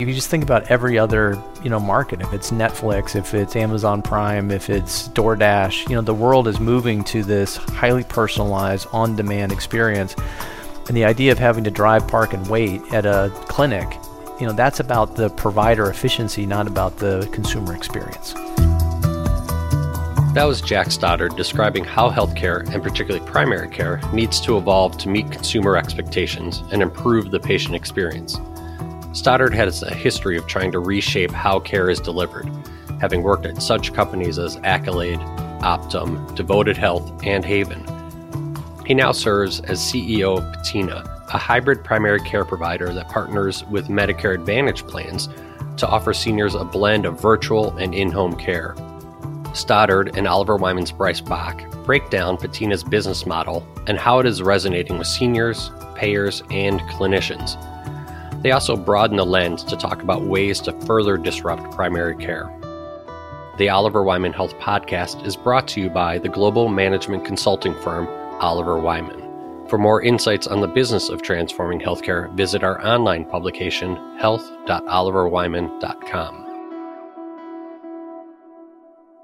If 0.00 0.06
you 0.06 0.14
just 0.14 0.30
think 0.30 0.44
about 0.44 0.70
every 0.70 0.96
other, 0.96 1.36
you 1.60 1.70
know, 1.70 1.80
market, 1.80 2.20
if 2.20 2.32
it's 2.32 2.52
Netflix, 2.52 3.16
if 3.16 3.34
it's 3.34 3.56
Amazon 3.56 4.00
Prime, 4.00 4.52
if 4.52 4.70
it's 4.70 5.08
DoorDash, 5.08 5.88
you 5.88 5.96
know, 5.96 6.02
the 6.02 6.14
world 6.14 6.46
is 6.46 6.60
moving 6.60 7.02
to 7.04 7.24
this 7.24 7.56
highly 7.56 8.04
personalized, 8.04 8.86
on-demand 8.92 9.50
experience. 9.50 10.14
And 10.86 10.96
the 10.96 11.04
idea 11.04 11.32
of 11.32 11.38
having 11.38 11.64
to 11.64 11.70
drive, 11.72 12.06
park, 12.06 12.32
and 12.32 12.46
wait 12.46 12.80
at 12.92 13.06
a 13.06 13.32
clinic, 13.48 13.98
you 14.38 14.46
know, 14.46 14.52
that's 14.52 14.78
about 14.78 15.16
the 15.16 15.30
provider 15.30 15.90
efficiency, 15.90 16.46
not 16.46 16.68
about 16.68 16.98
the 16.98 17.28
consumer 17.32 17.74
experience. 17.74 18.34
That 20.34 20.44
was 20.44 20.60
Jack 20.60 20.92
Stoddard 20.92 21.34
describing 21.34 21.82
how 21.82 22.08
healthcare, 22.08 22.72
and 22.72 22.80
particularly 22.84 23.26
primary 23.26 23.68
care, 23.68 24.00
needs 24.12 24.40
to 24.42 24.58
evolve 24.58 24.96
to 24.98 25.08
meet 25.08 25.32
consumer 25.32 25.76
expectations 25.76 26.62
and 26.70 26.82
improve 26.82 27.32
the 27.32 27.40
patient 27.40 27.74
experience. 27.74 28.38
Stoddard 29.12 29.54
has 29.54 29.82
a 29.82 29.94
history 29.94 30.36
of 30.36 30.46
trying 30.46 30.70
to 30.72 30.78
reshape 30.78 31.30
how 31.30 31.58
care 31.60 31.88
is 31.88 31.98
delivered, 31.98 32.50
having 33.00 33.22
worked 33.22 33.46
at 33.46 33.62
such 33.62 33.94
companies 33.94 34.38
as 34.38 34.58
Accolade, 34.64 35.20
Optum, 35.60 36.34
Devoted 36.34 36.76
Health, 36.76 37.10
and 37.24 37.44
Haven. 37.44 37.84
He 38.86 38.94
now 38.94 39.12
serves 39.12 39.60
as 39.60 39.80
CEO 39.80 40.38
of 40.38 40.52
Patina, 40.52 41.04
a 41.32 41.38
hybrid 41.38 41.84
primary 41.84 42.20
care 42.20 42.44
provider 42.44 42.92
that 42.92 43.08
partners 43.08 43.64
with 43.66 43.88
Medicare 43.88 44.34
Advantage 44.34 44.86
plans 44.86 45.28
to 45.78 45.86
offer 45.86 46.12
seniors 46.12 46.54
a 46.54 46.64
blend 46.64 47.06
of 47.06 47.20
virtual 47.20 47.76
and 47.78 47.94
in 47.94 48.10
home 48.10 48.36
care. 48.36 48.74
Stoddard 49.54 50.16
and 50.16 50.28
Oliver 50.28 50.56
Wyman's 50.56 50.92
Bryce 50.92 51.20
Bach 51.20 51.62
break 51.84 52.10
down 52.10 52.36
Patina's 52.36 52.84
business 52.84 53.26
model 53.26 53.66
and 53.86 53.98
how 53.98 54.18
it 54.18 54.26
is 54.26 54.42
resonating 54.42 54.98
with 54.98 55.06
seniors, 55.06 55.70
payers, 55.94 56.42
and 56.50 56.80
clinicians. 56.82 57.56
They 58.42 58.52
also 58.52 58.76
broaden 58.76 59.16
the 59.16 59.26
lens 59.26 59.64
to 59.64 59.76
talk 59.76 60.00
about 60.02 60.22
ways 60.22 60.60
to 60.60 60.72
further 60.82 61.16
disrupt 61.16 61.72
primary 61.72 62.14
care. 62.16 62.48
The 63.58 63.68
Oliver 63.68 64.04
Wyman 64.04 64.32
Health 64.32 64.54
Podcast 64.58 65.26
is 65.26 65.34
brought 65.34 65.66
to 65.68 65.80
you 65.80 65.90
by 65.90 66.18
the 66.18 66.28
global 66.28 66.68
management 66.68 67.24
consulting 67.24 67.74
firm 67.82 68.06
Oliver 68.40 68.78
Wyman. 68.78 69.20
For 69.68 69.78
more 69.78 70.00
insights 70.00 70.46
on 70.46 70.60
the 70.60 70.68
business 70.68 71.08
of 71.08 71.22
transforming 71.22 71.80
healthcare, 71.80 72.32
visit 72.36 72.62
our 72.62 72.80
online 72.86 73.24
publication, 73.24 73.96
health.oliverwyman.com. 74.18 76.44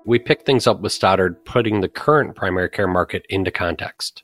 We 0.05 0.19
pick 0.19 0.45
things 0.45 0.67
up 0.67 0.81
with 0.81 0.93
Stoddard 0.93 1.45
putting 1.45 1.81
the 1.81 1.89
current 1.89 2.35
primary 2.35 2.69
care 2.69 2.89
market 2.89 3.25
into 3.31 3.53
context 3.53 4.24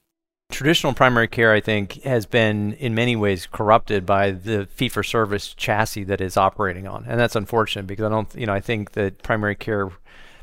traditional 0.50 0.92
primary 0.92 1.28
care, 1.28 1.52
I 1.52 1.60
think, 1.60 2.02
has 2.02 2.26
been 2.26 2.74
in 2.74 2.94
many 2.94 3.16
ways 3.16 3.46
corrupted 3.46 4.04
by 4.04 4.30
the 4.30 4.66
fee 4.66 4.88
for 4.88 5.02
service 5.02 5.54
chassis 5.54 6.04
that 6.04 6.20
is 6.20 6.36
operating 6.36 6.86
on. 6.86 7.04
And 7.08 7.18
that's 7.18 7.36
unfortunate 7.36 7.86
because 7.86 8.04
I 8.04 8.08
don't, 8.08 8.34
you 8.34 8.46
know, 8.46 8.52
I 8.52 8.60
think 8.60 8.92
that 8.92 9.22
primary 9.22 9.54
care 9.54 9.90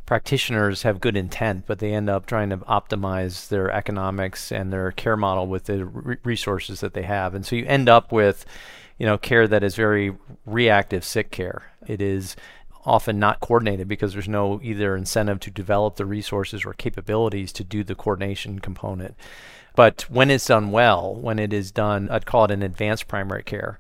practitioners 0.06 0.84
have 0.84 1.02
good 1.02 1.18
intent, 1.18 1.66
but 1.68 1.80
they 1.80 1.94
end 1.94 2.10
up 2.10 2.26
trying 2.26 2.50
to 2.50 2.58
optimize 2.58 3.50
their 3.50 3.70
economics 3.70 4.52
and 4.52 4.72
their 4.72 4.92
care 4.94 5.18
model 5.18 5.48
with 5.48 5.66
the 5.66 5.86
re- 5.86 6.18
resources 6.24 6.80
that 6.80 6.94
they 6.94 7.04
have. 7.04 7.36
And 7.36 7.46
so 7.46 7.56
you 7.56 7.66
end 7.66 7.90
up 7.90 8.12
with, 8.12 8.46
you 8.98 9.06
know, 9.06 9.18
care 9.18 9.48
that 9.48 9.64
is 9.64 9.76
very 9.76 10.16
reactive 10.46 11.04
sick 11.04 11.30
care. 11.30 11.72
It 11.86 12.02
is 12.02 12.36
often 12.86 13.20
not 13.20 13.42
coordinated 13.42 13.88
because 13.88 14.14
there's 14.14 14.30
no 14.30 14.62
either 14.64 14.96
incentive 14.96 15.42
to 15.42 15.52
develop 15.52 15.98
the 15.98 16.06
resources 16.06 16.64
or 16.66 16.74
capabilities 16.74 17.52
to 17.52 17.64
do 17.66 17.84
the 17.84 17.96
coordination 17.96 18.60
component. 18.60 19.14
But 19.78 20.08
when 20.09 20.31
it's 20.31 20.47
done 20.47 20.72
well, 20.72 21.14
when 21.14 21.38
it 21.38 21.53
is 21.53 21.72
done, 21.72 22.09
I'd 22.09 22.25
call 22.25 22.45
it 22.45 22.52
an 22.52 22.64
advanced 22.64 23.08
primary 23.08 23.44
care, 23.44 23.78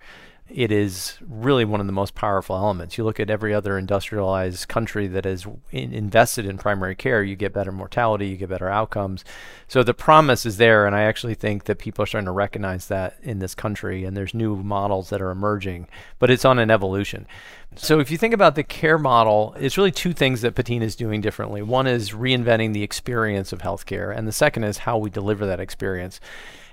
it 0.49 0.71
is 0.71 1.17
really 1.27 1.65
one 1.65 1.81
of 1.81 1.87
the 1.87 1.93
most 1.93 2.15
powerful 2.15 2.55
elements. 2.55 2.97
You 2.97 3.03
look 3.03 3.19
at 3.19 3.29
every 3.29 3.53
other 3.53 3.77
industrialized 3.77 4.67
country 4.67 5.07
that 5.07 5.25
has 5.25 5.45
in 5.71 5.93
invested 5.93 6.45
in 6.45 6.57
primary 6.57 6.95
care, 6.95 7.21
you 7.21 7.35
get 7.35 7.53
better 7.53 7.71
mortality, 7.71 8.27
you 8.27 8.37
get 8.37 8.49
better 8.49 8.69
outcomes. 8.69 9.25
So 9.67 9.83
the 9.83 9.93
promise 9.93 10.45
is 10.45 10.57
there, 10.57 10.85
and 10.85 10.95
I 10.95 11.01
actually 11.01 11.35
think 11.35 11.65
that 11.65 11.79
people 11.79 12.03
are 12.03 12.05
starting 12.05 12.27
to 12.27 12.31
recognize 12.31 12.87
that 12.87 13.17
in 13.21 13.39
this 13.39 13.55
country, 13.55 14.05
and 14.05 14.15
there's 14.15 14.33
new 14.33 14.55
models 14.55 15.09
that 15.09 15.21
are 15.21 15.31
emerging, 15.31 15.87
but 16.19 16.31
it's 16.31 16.45
on 16.45 16.59
an 16.59 16.71
evolution. 16.71 17.27
So 17.75 17.99
if 17.99 18.09
you 18.09 18.17
think 18.17 18.33
about 18.33 18.55
the 18.55 18.63
care 18.63 18.97
model, 18.97 19.53
it's 19.59 19.77
really 19.77 19.91
two 19.91 20.13
things 20.13 20.41
that 20.41 20.55
Patina 20.55 20.85
is 20.85 20.95
doing 20.95 21.21
differently. 21.21 21.61
One 21.61 21.87
is 21.87 22.11
reinventing 22.11 22.73
the 22.73 22.83
experience 22.83 23.51
of 23.51 23.59
healthcare, 23.59 24.15
and 24.15 24.27
the 24.27 24.31
second 24.31 24.63
is 24.63 24.79
how 24.79 24.97
we 24.97 25.09
deliver 25.09 25.45
that 25.45 25.59
experience. 25.59 26.19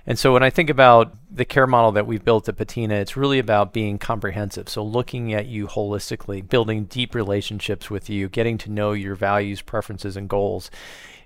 And 0.07 0.19
so 0.19 0.33
when 0.33 0.43
I 0.43 0.51
think 0.51 0.69
about 0.69 1.15
the 1.31 1.47
care 1.47 1.67
model 1.67 1.93
that 1.93 2.07
we've 2.07 2.25
built 2.25 2.49
at 2.49 2.57
Patina, 2.57 2.95
it's 2.97 3.17
really 3.17 3.39
about 3.39 3.73
being 3.73 3.99
comprehensive. 3.99 4.69
So 4.69 4.85
looking 4.85 5.33
at 5.33 5.47
you 5.47 5.67
holistically, 5.67 6.47
building 6.47 6.85
deep 6.85 7.15
relationships 7.15 7.91
with 7.91 8.11
you, 8.11 8.29
getting 8.29 8.59
to 8.59 8.71
know 8.71 8.93
your 8.93 9.15
values, 9.15 9.63
preferences, 9.63 10.17
and 10.17 10.29
goals. 10.29 10.71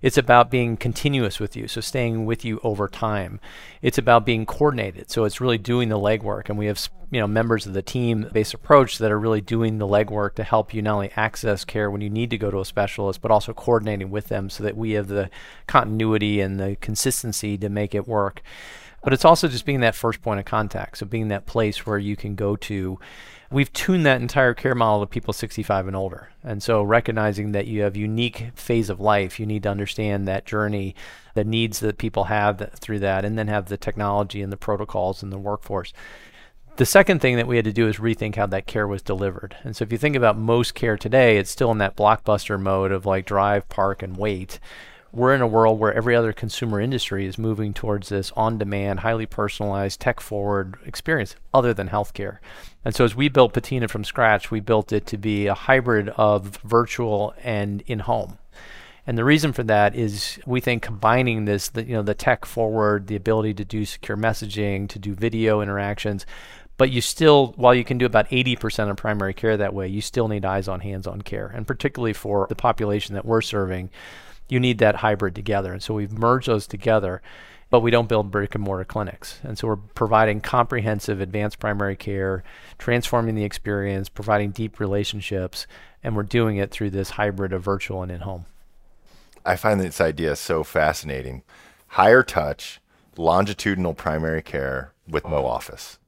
It's 0.01 0.19
about 0.19 0.51
being 0.51 0.77
continuous 0.77 1.41
with 1.41 1.57
you, 1.57 1.69
so 1.69 1.81
staying 1.81 2.27
with 2.27 2.45
you 2.45 2.61
over 2.63 2.89
time. 2.89 3.41
It's 3.83 3.99
about 3.99 4.25
being 4.25 4.47
coordinated, 4.47 5.11
so 5.11 5.25
it's 5.25 5.41
really 5.41 5.59
doing 5.59 5.89
the 5.89 5.99
legwork. 5.99 6.49
And 6.49 6.59
we 6.59 6.67
have 6.67 6.89
you 7.11 7.21
know 7.21 7.27
members 7.27 7.67
of 7.67 7.73
the 7.73 7.83
team-based 7.83 8.55
approach 8.55 8.99
that 8.99 9.11
are 9.11 9.19
really 9.19 9.41
doing 9.41 9.79
the 9.79 9.87
legwork 9.87 10.35
to 10.35 10.45
help 10.45 10.75
you 10.75 10.83
not 10.83 10.95
only 10.95 11.13
access 11.17 11.65
care 11.65 11.91
when 11.91 12.01
you 12.01 12.11
need 12.11 12.31
to 12.31 12.39
go 12.39 12.51
to 12.51 12.61
a 12.61 12.65
specialist, 12.65 13.21
but 13.21 13.31
also 13.31 13.53
coordinating 13.53 14.11
with 14.11 14.29
them 14.29 14.51
so 14.51 14.63
that 14.63 14.77
we 14.77 14.93
have 14.93 15.09
the 15.09 15.31
continuity 15.67 16.41
and 16.41 16.61
the 16.61 16.77
consistency 16.81 17.57
to 17.59 17.69
make 17.69 17.95
it 17.95 18.07
work. 18.07 18.43
But 19.03 19.13
it's 19.13 19.25
also 19.25 19.49
just 19.49 19.65
being 19.65 19.81
that 19.81 19.95
first 19.95 20.23
point 20.23 20.41
of 20.41 20.47
contact, 20.47 20.99
so 20.99 21.07
being 21.07 21.29
that 21.29 21.47
place 21.47 21.87
where 21.87 21.99
you 21.99 22.17
can 22.17 22.35
go 22.35 22.57
to 22.57 22.99
we've 23.51 23.73
tuned 23.73 24.05
that 24.07 24.21
entire 24.21 24.55
care 24.55 24.75
model 24.75 25.01
to 25.01 25.07
people 25.07 25.33
65 25.33 25.87
and 25.87 25.97
older. 25.97 26.31
And 26.43 26.63
so 26.63 26.83
recognizing 26.83 27.53
that 27.53 27.67
you 27.67 27.83
have 27.83 27.97
unique 27.97 28.51
phase 28.55 28.91
of 28.91 29.01
life, 29.01 29.41
you 29.41 29.47
need 29.47 29.63
to 29.63 29.71
understand 29.71 30.29
that 30.29 30.45
journey, 30.45 30.95
the 31.35 31.45
needs 31.45 31.81
that 31.81 31.99
people 31.99 32.25
have 32.25 32.59
that, 32.59 32.79
through 32.79 33.01
that, 33.01 33.25
and 33.25 33.39
then 33.39 33.49
have 33.49 33.67
the 33.67 33.77
technology 33.77 34.43
and 34.43 34.53
the 34.53 34.57
protocols 34.57 35.23
and 35.23 35.33
the 35.33 35.39
workforce. 35.39 35.93
The 36.77 36.87
second 36.87 37.21
thing 37.21 37.37
that 37.37 37.49
we 37.49 37.57
had 37.57 37.65
to 37.65 37.73
do 37.73 37.89
is 37.89 37.97
rethink 37.97 38.37
how 38.37 38.47
that 38.47 38.67
care 38.67 38.87
was 38.87 39.03
delivered. 39.03 39.57
And 39.65 39.75
so 39.75 39.83
if 39.83 39.91
you 39.91 39.99
think 39.99 40.15
about 40.15 40.39
most 40.39 40.75
care 40.75 40.97
today, 40.97 41.39
it's 41.39 41.51
still 41.51 41.73
in 41.73 41.79
that 41.79 41.97
blockbuster 41.97 42.61
mode 42.61 42.93
of 42.93 43.05
like 43.05 43.27
drive, 43.27 43.69
park, 43.69 44.03
and 44.03 44.17
wait 44.17 44.61
we're 45.13 45.35
in 45.35 45.41
a 45.41 45.47
world 45.47 45.79
where 45.79 45.93
every 45.93 46.15
other 46.15 46.33
consumer 46.33 46.81
industry 46.81 47.27
is 47.27 47.39
moving 47.39 47.73
towards 47.73 48.09
this 48.11 48.31
on 48.37 48.59
demand, 48.59 49.01
highly 49.01 49.27
personalized, 49.27 50.01
tech 50.01 50.21
forward 50.21 50.77
experience 50.85 51.35
other 51.55 51.73
than 51.73 51.89
healthcare. 51.89 52.39
And 52.85 52.95
so 52.95 53.05
as 53.05 53.15
we 53.15 53.29
built 53.29 53.53
Patina 53.53 53.89
from 53.89 54.05
scratch, 54.05 54.51
we 54.51 54.61
built 54.61 54.93
it 54.93 55.07
to 55.07 55.17
be 55.17 55.47
a 55.47 55.55
hybrid 55.55 56.11
of 56.11 56.59
virtual 56.65 57.35
and 57.43 57.83
in 57.87 58.01
home. 58.01 58.39
And 59.07 59.17
the 59.17 59.25
reason 59.25 59.55
for 59.55 59.63
that 59.63 59.95
is 59.95 60.39
we 60.45 60.61
think 60.61 60.83
combining 60.83 61.47
this, 61.47 61.69
the, 61.69 61.83
you 61.83 61.95
know, 61.95 62.03
the 62.03 62.15
tech 62.15 62.45
forward, 62.45 63.07
the 63.07 63.17
ability 63.17 63.55
to 63.55 63.65
do 63.65 63.87
secure 63.87 64.19
messaging, 64.19 64.87
to 64.91 64.99
do 64.99 65.15
video 65.15 65.63
interactions, 65.63 66.27
but 66.77 66.91
you 66.91 67.01
still, 67.01 67.55
while 67.57 67.75
you 67.75 67.85
can 67.85 67.99
do 67.99 68.07
about 68.07 68.29
80% 68.29 68.91
of 68.91 68.97
primary 68.97 69.35
care 69.35 69.57
that 69.57 69.75
way, 69.75 69.89
you 69.89 70.01
still 70.01 70.29
need 70.29 70.45
eyes 70.45 70.69
on 70.69 70.81
hands 70.81 71.07
on 71.07 71.23
care. 71.23 71.49
And 71.49 71.67
particularly 71.67 72.13
for 72.13 72.47
the 72.49 72.55
population 72.55 73.15
that 73.15 73.25
we're 73.25 73.41
serving, 73.41 73.91
you 74.49 74.61
need 74.61 74.79
that 74.79 74.97
hybrid 74.97 75.35
together. 75.35 75.73
And 75.73 75.83
so 75.83 75.95
we've 75.95 76.13
merged 76.13 76.49
those 76.49 76.67
together, 76.67 77.23
but 77.71 77.81
we 77.81 77.91
don't 77.91 78.09
build 78.09 78.31
brick 78.31 78.55
and 78.55 78.65
mortar 78.65 78.85
clinics. 78.85 79.41
And 79.43 79.59
so 79.59 79.69
we're 79.69 79.77
providing 79.77 80.41
comprehensive 80.41 81.21
advanced 81.21 81.59
primary 81.59 81.97
care, 81.97 82.43
transforming 82.79 83.35
the 83.35 83.45
experience, 83.45 84.09
providing 84.09 84.51
deep 84.51 84.81
relationships, 84.81 85.67
and 86.03 86.17
we're 86.17 86.23
doing 86.23 86.57
it 86.57 86.71
through 86.71 86.91
this 86.91 87.11
hybrid 87.11 87.53
of 87.53 87.63
virtual 87.63 88.03
and 88.03 88.11
in 88.11 88.21
home. 88.21 88.47
I 89.45 89.57
find 89.57 89.81
this 89.81 90.01
idea 90.01 90.37
so 90.37 90.65
fascinating. 90.65 91.43
Higher 91.89 92.23
touch, 92.23 92.81
longitudinal 93.17 93.95
primary 93.95 94.43
care 94.43 94.93
with 95.09 95.25
Mo 95.25 95.45
Office. 95.45 95.99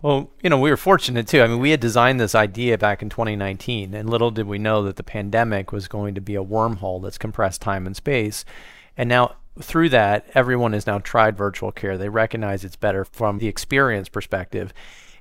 Well, 0.00 0.30
you 0.42 0.50
know, 0.50 0.58
we 0.58 0.70
were 0.70 0.76
fortunate 0.76 1.26
too. 1.26 1.42
I 1.42 1.48
mean, 1.48 1.58
we 1.58 1.70
had 1.70 1.80
designed 1.80 2.20
this 2.20 2.34
idea 2.34 2.78
back 2.78 3.02
in 3.02 3.08
2019, 3.08 3.94
and 3.94 4.08
little 4.08 4.30
did 4.30 4.46
we 4.46 4.58
know 4.58 4.84
that 4.84 4.96
the 4.96 5.02
pandemic 5.02 5.72
was 5.72 5.88
going 5.88 6.14
to 6.14 6.20
be 6.20 6.36
a 6.36 6.44
wormhole 6.44 7.02
that's 7.02 7.18
compressed 7.18 7.60
time 7.62 7.84
and 7.86 7.96
space. 7.96 8.44
And 8.96 9.08
now, 9.08 9.36
through 9.60 9.88
that, 9.88 10.26
everyone 10.34 10.72
has 10.72 10.86
now 10.86 10.98
tried 10.98 11.36
virtual 11.36 11.72
care. 11.72 11.98
They 11.98 12.08
recognize 12.08 12.64
it's 12.64 12.76
better 12.76 13.04
from 13.04 13.38
the 13.38 13.48
experience 13.48 14.08
perspective. 14.08 14.72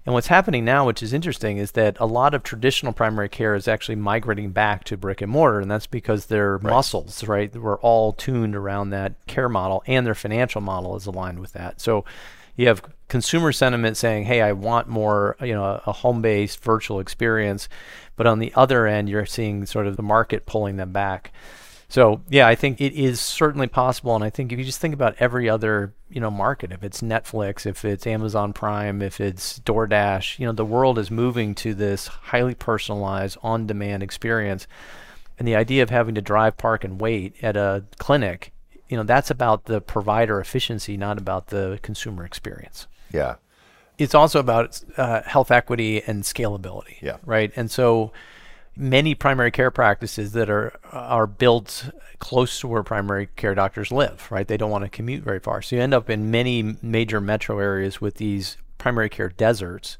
And 0.06 0.14
what's 0.14 0.28
happening 0.28 0.64
now, 0.64 0.86
which 0.86 1.04
is 1.04 1.12
interesting, 1.12 1.58
is 1.58 1.72
that 1.72 1.98
a 2.00 2.06
lot 2.06 2.34
of 2.34 2.44
traditional 2.44 2.94
primary 2.94 3.28
care 3.28 3.56
is 3.56 3.68
actually 3.68 3.96
migrating 3.96 4.52
back 4.52 4.84
to 4.86 4.96
brick 4.96 5.22
and 5.22 5.32
mortar, 5.32 5.60
and 5.60 5.70
that's 5.70 5.88
because 5.88 6.28
their 6.28 6.58
right. 6.58 6.72
muscles, 6.72 7.24
right, 7.26 7.54
were 7.54 7.80
all 7.80 8.14
tuned 8.14 8.56
around 8.56 8.92
that 8.92 9.16
care 9.26 9.50
model, 9.50 9.84
and 9.88 10.06
their 10.06 10.16
financial 10.16 10.62
model 10.62 10.96
is 10.96 11.08
aligned 11.08 11.40
with 11.40 11.54
that. 11.54 11.82
So 11.82 12.06
you 12.58 12.68
have 12.68 12.82
consumer 13.08 13.54
sentiment 13.54 13.96
saying, 13.96 14.26
"Hey, 14.26 14.42
I 14.42 14.52
want 14.52 14.90
more, 14.90 15.38
you 15.40 15.54
know, 15.54 15.82
a 15.86 15.94
home-based 15.94 16.62
virtual 16.62 17.00
experience," 17.00 17.70
but 18.18 18.28
on 18.28 18.40
the 18.40 18.52
other 18.56 18.86
end, 18.86 19.08
you're 19.08 19.26
seeing 19.26 19.66
sort 19.66 19.88
of 19.88 19.96
the 19.96 20.04
market 20.04 20.46
pulling 20.46 20.76
them 20.76 20.92
back. 20.92 21.32
So 21.90 22.22
yeah, 22.28 22.48
I 22.48 22.56
think 22.56 22.82
it 22.82 22.94
is 22.94 23.22
certainly 23.22 23.68
possible, 23.68 24.14
and 24.14 24.24
I 24.24 24.30
think 24.30 24.52
if 24.52 24.60
you 24.60 24.66
just 24.66 24.82
think 24.82 24.94
about 24.94 25.16
every 25.20 25.50
other 25.50 25.94
you 26.10 26.20
know 26.20 26.32
market, 26.32 26.72
if 26.74 26.84
it's 26.84 27.02
Netflix, 27.02 27.66
if 27.66 27.86
it's 27.86 28.06
Amazon 28.06 28.52
Prime, 28.52 29.02
if 29.02 29.22
it's 29.22 29.60
DoorDash, 29.60 30.38
you 30.40 30.46
know 30.46 30.52
the 30.52 30.66
world 30.66 31.00
is 31.00 31.10
moving 31.10 31.56
to 31.56 31.74
this 31.74 32.08
highly 32.08 32.56
personalized, 32.56 33.38
on-demand 33.42 34.04
experience, 34.04 34.68
and 35.40 35.48
the 35.48 35.56
idea 35.56 35.84
of 35.84 35.90
having 35.90 36.16
to 36.16 36.22
drive, 36.22 36.58
park, 36.58 36.84
and 36.84 37.00
wait 37.00 37.36
at 37.42 37.56
a 37.56 37.86
clinic, 38.00 38.52
you 38.90 38.98
know 38.98 39.04
that's 39.04 39.30
about 39.30 39.66
the 39.66 39.82
provider 39.82 40.40
efficiency, 40.40 40.98
not 40.98 41.18
about 41.18 41.48
the 41.48 41.80
consumer 41.82 42.26
experience. 42.26 42.88
Yeah. 43.12 43.36
It's 43.98 44.14
also 44.14 44.40
about 44.40 44.82
uh, 44.96 45.24
health 45.24 45.50
equity 45.50 46.04
and 46.04 46.24
scalability. 46.24 47.02
Yeah. 47.02 47.18
Right. 47.26 47.52
And 47.56 47.72
so 47.72 48.12
many 48.76 49.16
primary 49.16 49.50
care 49.50 49.72
practices 49.72 50.34
that 50.34 50.50
are 50.50 50.74
are 50.92 51.28
built 51.28 51.90
close 52.20 52.60
to 52.60 52.68
where 52.68 52.84
primary 52.84 53.28
care 53.36 53.56
doctors 53.56 53.92
live, 53.92 54.28
right? 54.32 54.48
They 54.48 54.58
don't 54.58 54.72
want 54.72 54.84
to 54.84 54.90
commute 54.90 55.24
very 55.24 55.40
far. 55.40 55.62
So 55.62 55.76
you 55.76 55.82
end 55.82 55.94
up 55.94 56.10
in 56.10 56.32
many 56.32 56.78
major 56.82 57.20
metro 57.20 57.60
areas 57.60 58.02
with 58.02 58.16
these 58.16 58.58
primary 58.78 59.10
care 59.10 59.30
deserts. 59.30 59.98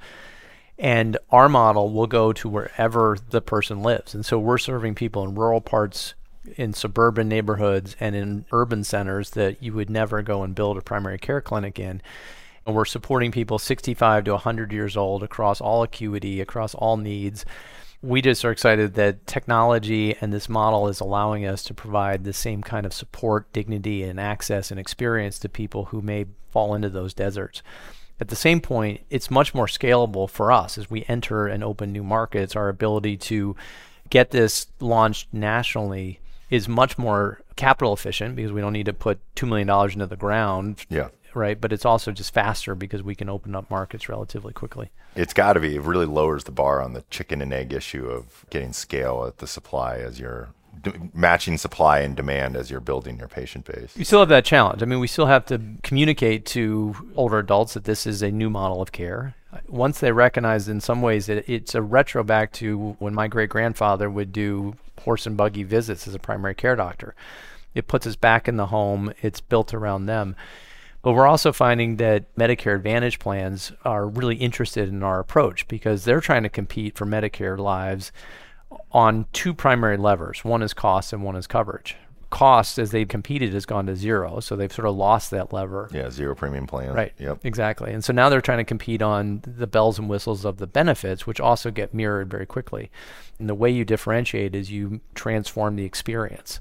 And 0.80 1.18
our 1.32 1.50
model 1.50 1.92
will 1.92 2.06
go 2.06 2.32
to 2.34 2.48
wherever 2.48 3.18
the 3.32 3.42
person 3.42 3.82
lives. 3.82 4.14
And 4.14 4.24
so 4.24 4.38
we're 4.38 4.60
serving 4.60 4.94
people 4.94 5.24
in 5.24 5.34
rural 5.34 5.60
parts, 5.60 6.14
in 6.56 6.74
suburban 6.74 7.28
neighborhoods, 7.28 7.96
and 8.00 8.16
in 8.16 8.46
urban 8.52 8.84
centers 8.84 9.32
that 9.32 9.62
you 9.62 9.74
would 9.74 9.90
never 9.90 10.22
go 10.22 10.44
and 10.44 10.56
build 10.56 10.78
a 10.78 10.82
primary 10.82 11.18
care 11.18 11.42
clinic 11.42 11.80
in. 11.80 12.02
And 12.66 12.76
we're 12.76 12.86
supporting 12.86 13.32
people 13.32 13.60
65 13.60 14.26
to 14.26 14.32
100 14.32 14.72
years 14.72 14.98
old 14.98 15.24
across 15.24 15.62
all 15.62 15.84
acuity, 15.84 16.42
across 16.42 16.76
all 16.76 16.98
needs 16.98 17.46
we 18.02 18.22
just 18.22 18.46
are 18.46 18.52
excited 18.52 18.94
that 18.94 19.26
technology 19.26 20.16
and 20.22 20.32
this 20.32 20.48
model 20.48 20.88
is 20.88 21.00
allowing 21.00 21.46
us 21.46 21.64
to 21.64 21.74
provide 21.74 22.24
the 22.24 22.34
same 22.34 22.62
kind 22.62 22.86
of 22.86 22.94
support, 22.94 23.52
dignity, 23.54 24.04
and 24.04 24.20
access 24.20 24.70
and 24.70 24.80
experience 24.80 25.40
to 25.40 25.50
people 25.50 25.86
who 25.86 26.02
may 26.02 26.26
fall 26.52 26.76
into 26.76 26.90
those 26.90 27.14
deserts. 27.14 27.64
At 28.20 28.30
the 28.30 28.36
same 28.36 28.62
point, 28.62 29.02
it's 29.10 29.32
much 29.32 29.54
more 29.54 29.68
scalable 29.68 30.30
for 30.30 30.52
us 30.52 30.78
as 30.78 30.90
we 30.90 31.06
enter 31.08 31.48
and 31.48 31.64
open 31.64 31.92
new 31.92 32.04
markets. 32.04 32.56
Our 32.56 32.70
ability 32.70 33.18
to 33.18 33.56
get 34.10 34.32
this 34.32 34.68
launched 34.80 35.34
nationally 35.34 36.20
is 36.50 36.68
much 36.68 36.98
more 36.98 37.42
capital 37.56 37.94
efficient 37.94 38.36
because 38.36 38.52
we 38.52 38.62
don't 38.62 38.74
need 38.74 38.86
to 38.86 38.94
put 38.94 39.20
$2 39.36 39.48
million 39.48 39.70
into 39.92 40.06
the 40.06 40.16
ground 40.16 40.86
yeah 40.90 41.10
right? 41.38 41.60
But 41.62 41.72
it's 41.72 41.86
also 41.86 42.12
just 42.12 42.34
faster 42.34 42.76
because 42.76 43.04
we 43.04 43.16
can 43.16 43.30
open 43.30 43.56
up 43.56 43.70
markets 43.70 44.10
relatively 44.10 44.54
quickly. 44.54 44.92
It's 45.16 45.34
got 45.34 45.54
to 45.54 45.60
be. 45.60 45.76
It 45.76 45.82
really 45.84 46.06
lowers 46.06 46.44
the 46.44 46.52
bar 46.52 46.82
on 46.82 46.94
the 46.94 47.04
chicken 47.10 47.42
and 47.42 47.54
egg 47.54 47.72
issue 47.72 48.08
of 48.08 48.46
getting 48.50 48.74
scale 48.74 49.26
at 49.28 49.38
the 49.38 49.48
supply 49.48 49.98
as 49.98 50.20
you're 50.20 50.50
d- 50.82 50.92
matching 51.14 51.58
supply 51.58 52.00
and 52.00 52.16
demand 52.16 52.56
as 52.56 52.70
you're 52.70 52.80
building 52.80 53.18
your 53.18 53.28
patient 53.28 53.66
base. 53.66 53.96
You 53.96 54.04
still 54.04 54.20
have 54.20 54.30
that 54.30 54.46
challenge. 54.46 54.84
I 54.84 54.86
mean, 54.86 55.00
we 55.00 55.08
still 55.08 55.28
have 55.28 55.46
to 55.48 55.62
communicate 55.84 56.46
to 56.48 56.96
older 57.16 57.40
adults 57.40 57.74
that 57.76 57.86
this 57.86 58.06
is 58.06 58.22
a 58.22 58.32
new 58.32 58.50
model 58.50 58.82
of 58.82 58.92
care. 58.92 59.36
Once 59.68 60.00
they 60.02 60.12
recognize, 60.12 60.68
in 60.68 60.82
some 60.82 61.02
ways, 61.02 61.28
that 61.28 61.50
it's 61.50 61.74
a 61.74 61.82
retro 61.82 62.24
back 62.24 62.52
to 62.52 62.96
when 63.00 63.14
my 63.14 63.28
great 63.28 63.50
grandfather 63.50 64.10
would 64.10 64.32
do 64.34 64.76
horse 65.00 65.26
and 65.26 65.38
buggy 65.38 65.64
visits 65.64 66.08
as 66.08 66.16
a 66.16 66.20
primary 66.20 66.56
care 66.56 66.76
doctor. 66.76 67.16
It 67.74 67.88
puts 67.88 68.08
us 68.08 68.16
back 68.16 68.48
in 68.48 68.58
the 68.58 68.68
home. 68.68 69.14
It's 69.22 69.42
built 69.42 69.74
around 69.74 70.06
them. 70.06 70.36
But 71.02 71.14
we're 71.14 71.28
also 71.28 71.54
finding 71.54 71.98
that 71.98 72.36
Medicare 72.36 72.76
Advantage 72.76 73.20
plans 73.20 73.72
are 73.86 74.08
really 74.08 74.36
interested 74.36 74.90
in 74.90 75.04
our 75.04 75.20
approach 75.20 75.68
because 75.68 76.04
they're 76.04 76.22
trying 76.22 76.44
to 76.44 76.50
compete 76.50 76.98
for 76.98 77.06
Medicare 77.06 77.58
lives 77.58 78.12
on 78.92 79.26
two 79.32 79.54
primary 79.54 79.98
levers. 79.98 80.44
One 80.44 80.62
is 80.62 80.74
cost 80.74 81.14
and 81.14 81.24
one 81.24 81.36
is 81.36 81.48
coverage. 81.48 81.96
Cost, 82.30 82.78
as 82.78 82.92
they've 82.92 83.08
competed, 83.08 83.54
has 83.54 83.66
gone 83.66 83.86
to 83.86 83.96
zero. 83.96 84.40
So 84.42 84.56
they've 84.56 84.72
sort 84.72 84.88
of 84.88 84.96
lost 84.96 85.32
that 85.32 85.54
lever. 85.54 85.90
Yeah, 85.94 86.10
zero 86.10 86.36
premium 86.36 86.68
plan. 86.68 86.94
Right. 86.94 87.14
Yep. 87.18 87.40
Exactly. 87.46 87.94
And 87.94 88.04
so 88.04 88.12
now 88.12 88.28
they're 88.28 88.42
trying 88.42 88.58
to 88.58 88.64
compete 88.66 89.02
on 89.02 89.42
the 89.46 89.68
bells 89.68 89.98
and 89.98 90.10
whistles 90.10 90.44
of 90.44 90.58
the 90.58 90.68
benefits, 90.68 91.26
which 91.26 91.40
also 91.40 91.72
get 91.72 91.94
mirrored 91.94 92.30
very 92.30 92.46
quickly. 92.46 92.92
And 93.40 93.48
the 93.48 93.56
way 93.56 93.72
you 93.72 93.86
differentiate 93.86 94.56
is 94.56 94.72
you 94.72 95.00
transform 95.16 95.78
the 95.78 95.86
experience. 95.86 96.60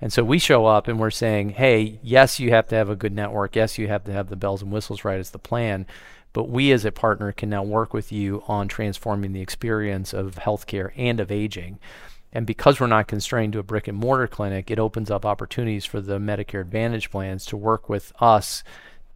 And 0.00 0.12
so 0.12 0.24
we 0.24 0.38
show 0.38 0.66
up 0.66 0.88
and 0.88 0.98
we're 0.98 1.10
saying, 1.10 1.50
hey, 1.50 2.00
yes, 2.02 2.40
you 2.40 2.50
have 2.50 2.66
to 2.68 2.74
have 2.74 2.88
a 2.88 2.96
good 2.96 3.12
network. 3.12 3.54
Yes, 3.54 3.78
you 3.78 3.86
have 3.88 4.04
to 4.04 4.12
have 4.12 4.28
the 4.28 4.36
bells 4.36 4.62
and 4.62 4.72
whistles 4.72 5.04
right 5.04 5.20
as 5.20 5.30
the 5.30 5.38
plan. 5.38 5.86
But 6.32 6.48
we 6.48 6.72
as 6.72 6.84
a 6.84 6.92
partner 6.92 7.32
can 7.32 7.50
now 7.50 7.62
work 7.62 7.92
with 7.92 8.10
you 8.10 8.42
on 8.46 8.68
transforming 8.68 9.32
the 9.32 9.40
experience 9.40 10.12
of 10.14 10.36
healthcare 10.36 10.92
and 10.96 11.20
of 11.20 11.30
aging. 11.30 11.78
And 12.32 12.46
because 12.46 12.78
we're 12.78 12.86
not 12.86 13.08
constrained 13.08 13.54
to 13.54 13.58
a 13.58 13.64
brick 13.64 13.88
and 13.88 13.98
mortar 13.98 14.26
clinic, 14.26 14.70
it 14.70 14.78
opens 14.78 15.10
up 15.10 15.26
opportunities 15.26 15.84
for 15.84 16.00
the 16.00 16.18
Medicare 16.18 16.60
Advantage 16.60 17.10
plans 17.10 17.44
to 17.46 17.56
work 17.56 17.88
with 17.88 18.12
us 18.20 18.62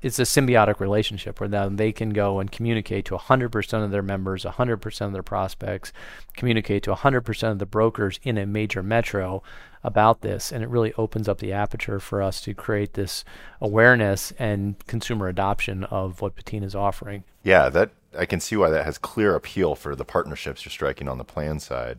it's 0.04 0.18
a 0.18 0.22
symbiotic 0.22 0.80
relationship 0.80 1.40
where 1.40 1.48
then 1.48 1.76
they 1.76 1.90
can 1.90 2.10
go 2.10 2.38
and 2.38 2.52
communicate 2.52 3.06
to 3.06 3.16
100% 3.16 3.84
of 3.84 3.90
their 3.90 4.02
members, 4.02 4.44
100% 4.44 5.00
of 5.00 5.12
their 5.14 5.22
prospects, 5.22 5.94
communicate 6.36 6.82
to 6.82 6.94
100% 6.94 7.50
of 7.50 7.58
the 7.58 7.64
brokers 7.64 8.20
in 8.22 8.36
a 8.36 8.44
major 8.44 8.82
metro 8.82 9.42
about 9.82 10.20
this. 10.20 10.52
And 10.52 10.62
it 10.62 10.68
really 10.68 10.92
opens 10.98 11.26
up 11.26 11.38
the 11.38 11.54
aperture 11.54 11.98
for 12.00 12.20
us 12.20 12.42
to 12.42 12.52
create 12.52 12.92
this 12.92 13.24
awareness 13.62 14.34
and 14.38 14.76
consumer 14.86 15.26
adoption 15.26 15.84
of 15.84 16.20
what 16.20 16.36
Patina 16.36 16.66
is 16.66 16.74
offering. 16.74 17.24
Yeah, 17.42 17.70
that 17.70 17.90
I 18.16 18.26
can 18.26 18.40
see 18.40 18.56
why 18.56 18.68
that 18.68 18.84
has 18.84 18.98
clear 18.98 19.34
appeal 19.34 19.74
for 19.74 19.96
the 19.96 20.04
partnerships 20.04 20.66
you're 20.66 20.70
striking 20.70 21.08
on 21.08 21.16
the 21.16 21.24
plan 21.24 21.60
side. 21.60 21.98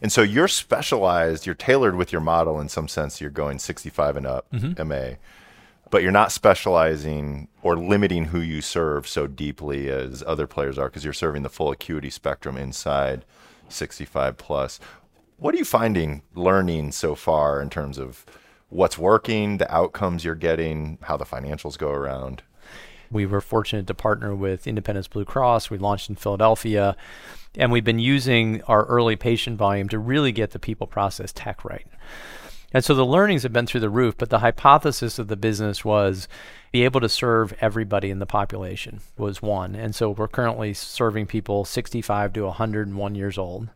And 0.00 0.12
so 0.12 0.22
you're 0.22 0.48
specialized, 0.48 1.46
you're 1.46 1.54
tailored 1.54 1.96
with 1.96 2.12
your 2.12 2.20
model 2.20 2.60
in 2.60 2.68
some 2.68 2.88
sense. 2.88 3.20
You're 3.20 3.30
going 3.30 3.58
65 3.58 4.16
and 4.16 4.26
up, 4.26 4.46
mm-hmm. 4.52 4.88
MA 4.88 5.16
but 5.90 6.02
you're 6.02 6.12
not 6.12 6.32
specializing 6.32 7.48
or 7.62 7.76
limiting 7.76 8.26
who 8.26 8.40
you 8.40 8.60
serve 8.60 9.06
so 9.08 9.26
deeply 9.26 9.88
as 9.88 10.22
other 10.26 10.46
players 10.46 10.78
are 10.78 10.88
because 10.88 11.04
you're 11.04 11.12
serving 11.12 11.42
the 11.42 11.48
full 11.48 11.70
acuity 11.70 12.10
spectrum 12.10 12.56
inside 12.56 13.24
65 13.68 14.36
plus. 14.36 14.80
What 15.38 15.54
are 15.54 15.58
you 15.58 15.64
finding 15.64 16.22
learning 16.34 16.92
so 16.92 17.14
far 17.14 17.62
in 17.62 17.70
terms 17.70 17.98
of 17.98 18.26
what's 18.68 18.98
working, 18.98 19.58
the 19.58 19.72
outcomes 19.72 20.24
you're 20.24 20.34
getting, 20.34 20.98
how 21.02 21.16
the 21.16 21.24
financials 21.24 21.78
go 21.78 21.90
around? 21.90 22.42
We 23.10 23.24
were 23.24 23.40
fortunate 23.40 23.86
to 23.86 23.94
partner 23.94 24.34
with 24.34 24.66
Independence 24.66 25.08
Blue 25.08 25.24
Cross. 25.24 25.70
We 25.70 25.78
launched 25.78 26.10
in 26.10 26.16
Philadelphia, 26.16 26.96
and 27.56 27.72
we've 27.72 27.84
been 27.84 27.98
using 27.98 28.62
our 28.62 28.84
early 28.84 29.16
patient 29.16 29.58
volume 29.58 29.88
to 29.88 29.98
really 29.98 30.32
get 30.32 30.50
the 30.50 30.58
people 30.58 30.86
process 30.86 31.32
tech 31.32 31.64
right. 31.64 31.86
And 32.72 32.84
so 32.84 32.94
the 32.94 33.06
learnings 33.06 33.44
have 33.44 33.52
been 33.52 33.66
through 33.66 33.80
the 33.80 33.88
roof, 33.88 34.16
but 34.18 34.28
the 34.28 34.40
hypothesis 34.40 35.18
of 35.18 35.28
the 35.28 35.36
business 35.36 35.84
was 35.84 36.28
be 36.70 36.84
able 36.84 37.00
to 37.00 37.08
serve 37.08 37.54
everybody 37.60 38.10
in 38.10 38.18
the 38.18 38.26
population 38.26 39.00
was 39.16 39.40
one. 39.40 39.74
And 39.74 39.94
so 39.94 40.10
we're 40.10 40.28
currently 40.28 40.74
serving 40.74 41.26
people 41.26 41.64
65 41.64 42.34
to 42.34 42.44
101 42.44 43.14
years 43.14 43.38
old. 43.38 43.70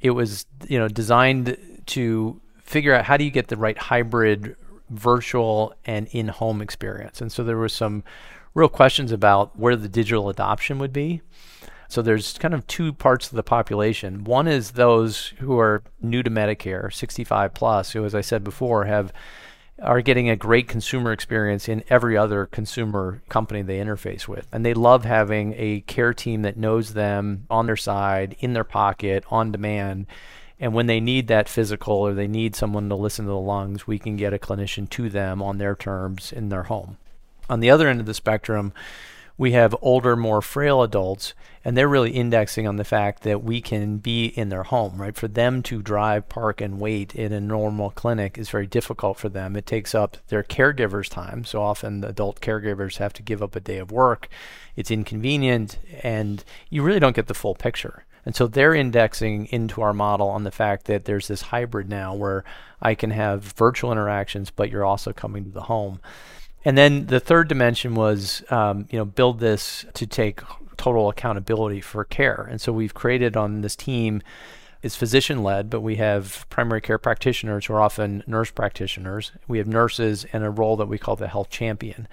It 0.00 0.10
was, 0.10 0.46
you 0.66 0.78
know, 0.78 0.88
designed 0.88 1.56
to 1.86 2.40
figure 2.58 2.92
out 2.92 3.04
how 3.04 3.16
do 3.16 3.22
you 3.22 3.30
get 3.30 3.46
the 3.46 3.56
right 3.56 3.78
hybrid 3.78 4.56
virtual 4.90 5.74
and 5.84 6.08
in-home 6.08 6.60
experience. 6.60 7.20
And 7.20 7.30
so 7.30 7.44
there 7.44 7.56
were 7.56 7.68
some 7.68 8.02
real 8.54 8.68
questions 8.68 9.12
about 9.12 9.56
where 9.56 9.76
the 9.76 9.88
digital 9.88 10.28
adoption 10.28 10.80
would 10.80 10.92
be. 10.92 11.22
So 11.88 12.02
there's 12.02 12.36
kind 12.38 12.54
of 12.54 12.66
two 12.66 12.92
parts 12.92 13.28
of 13.28 13.36
the 13.36 13.42
population. 13.42 14.24
One 14.24 14.48
is 14.48 14.72
those 14.72 15.28
who 15.38 15.58
are 15.58 15.82
new 16.00 16.22
to 16.22 16.30
Medicare, 16.30 16.92
65 16.92 17.54
plus, 17.54 17.92
who, 17.92 18.04
as 18.04 18.14
I 18.14 18.20
said 18.20 18.42
before, 18.44 18.84
have 18.84 19.12
are 19.82 20.00
getting 20.00 20.30
a 20.30 20.36
great 20.36 20.68
consumer 20.68 21.12
experience 21.12 21.68
in 21.68 21.84
every 21.90 22.16
other 22.16 22.46
consumer 22.46 23.20
company 23.28 23.62
they 23.62 23.78
interface 23.78 24.26
with. 24.26 24.48
And 24.52 24.64
they 24.64 24.74
love 24.74 25.04
having 25.04 25.54
a 25.56 25.80
care 25.82 26.14
team 26.14 26.42
that 26.42 26.56
knows 26.56 26.94
them 26.94 27.46
on 27.50 27.66
their 27.66 27.76
side, 27.76 28.36
in 28.38 28.54
their 28.54 28.64
pocket, 28.64 29.24
on 29.30 29.52
demand. 29.52 30.06
And 30.58 30.72
when 30.72 30.86
they 30.86 31.00
need 31.00 31.28
that 31.28 31.48
physical 31.48 31.94
or 31.94 32.14
they 32.14 32.26
need 32.26 32.56
someone 32.56 32.88
to 32.88 32.94
listen 32.94 33.26
to 33.26 33.30
the 33.30 33.36
lungs, 33.36 33.86
we 33.86 33.98
can 33.98 34.16
get 34.16 34.32
a 34.32 34.38
clinician 34.38 34.88
to 34.90 35.10
them 35.10 35.42
on 35.42 35.58
their 35.58 35.74
terms 35.74 36.32
in 36.32 36.48
their 36.48 36.64
home. 36.64 36.96
On 37.50 37.60
the 37.60 37.70
other 37.70 37.88
end 37.88 38.00
of 38.00 38.06
the 38.06 38.14
spectrum, 38.14 38.72
we 39.38 39.52
have 39.52 39.76
older, 39.82 40.16
more 40.16 40.40
frail 40.40 40.82
adults, 40.82 41.34
and 41.64 41.76
they're 41.76 41.88
really 41.88 42.12
indexing 42.12 42.66
on 42.66 42.76
the 42.76 42.84
fact 42.84 43.22
that 43.22 43.42
we 43.42 43.60
can 43.60 43.98
be 43.98 44.26
in 44.26 44.48
their 44.48 44.62
home, 44.62 45.00
right? 45.00 45.14
For 45.16 45.28
them 45.28 45.62
to 45.64 45.82
drive, 45.82 46.28
park, 46.28 46.60
and 46.60 46.80
wait 46.80 47.14
in 47.14 47.32
a 47.32 47.40
normal 47.40 47.90
clinic 47.90 48.38
is 48.38 48.48
very 48.48 48.66
difficult 48.66 49.18
for 49.18 49.28
them. 49.28 49.56
It 49.56 49.66
takes 49.66 49.94
up 49.94 50.16
their 50.28 50.42
caregivers' 50.42 51.10
time. 51.10 51.44
So 51.44 51.60
often 51.60 52.02
adult 52.02 52.40
caregivers 52.40 52.96
have 52.96 53.12
to 53.14 53.22
give 53.22 53.42
up 53.42 53.54
a 53.54 53.60
day 53.60 53.78
of 53.78 53.92
work. 53.92 54.28
It's 54.74 54.90
inconvenient, 54.90 55.78
and 56.02 56.42
you 56.70 56.82
really 56.82 57.00
don't 57.00 57.16
get 57.16 57.26
the 57.26 57.34
full 57.34 57.54
picture. 57.54 58.04
And 58.24 58.34
so 58.34 58.48
they're 58.48 58.74
indexing 58.74 59.46
into 59.46 59.82
our 59.82 59.92
model 59.92 60.28
on 60.28 60.42
the 60.44 60.50
fact 60.50 60.86
that 60.86 61.04
there's 61.04 61.28
this 61.28 61.42
hybrid 61.42 61.88
now 61.88 62.12
where 62.14 62.42
I 62.82 62.94
can 62.94 63.10
have 63.10 63.42
virtual 63.42 63.92
interactions, 63.92 64.50
but 64.50 64.70
you're 64.70 64.84
also 64.84 65.12
coming 65.12 65.44
to 65.44 65.50
the 65.50 65.62
home. 65.62 66.00
And 66.66 66.76
then 66.76 67.06
the 67.06 67.20
third 67.20 67.46
dimension 67.46 67.94
was, 67.94 68.42
um, 68.50 68.88
you 68.90 68.98
know, 68.98 69.04
build 69.04 69.38
this 69.38 69.86
to 69.94 70.04
take 70.04 70.40
total 70.76 71.08
accountability 71.08 71.80
for 71.80 72.02
care. 72.02 72.44
And 72.50 72.60
so 72.60 72.72
we've 72.72 72.92
created 72.92 73.36
on 73.36 73.60
this 73.60 73.76
team 73.76 74.20
is 74.82 74.96
physician 74.96 75.44
led, 75.44 75.70
but 75.70 75.80
we 75.80 75.94
have 75.96 76.44
primary 76.50 76.80
care 76.80 76.98
practitioners 76.98 77.66
who 77.66 77.74
are 77.74 77.80
often 77.80 78.24
nurse 78.26 78.50
practitioners. 78.50 79.30
We 79.46 79.58
have 79.58 79.68
nurses 79.68 80.26
and 80.32 80.42
a 80.42 80.50
role 80.50 80.76
that 80.78 80.88
we 80.88 80.98
call 80.98 81.14
the 81.14 81.28
health 81.28 81.50
champion. 81.50 82.08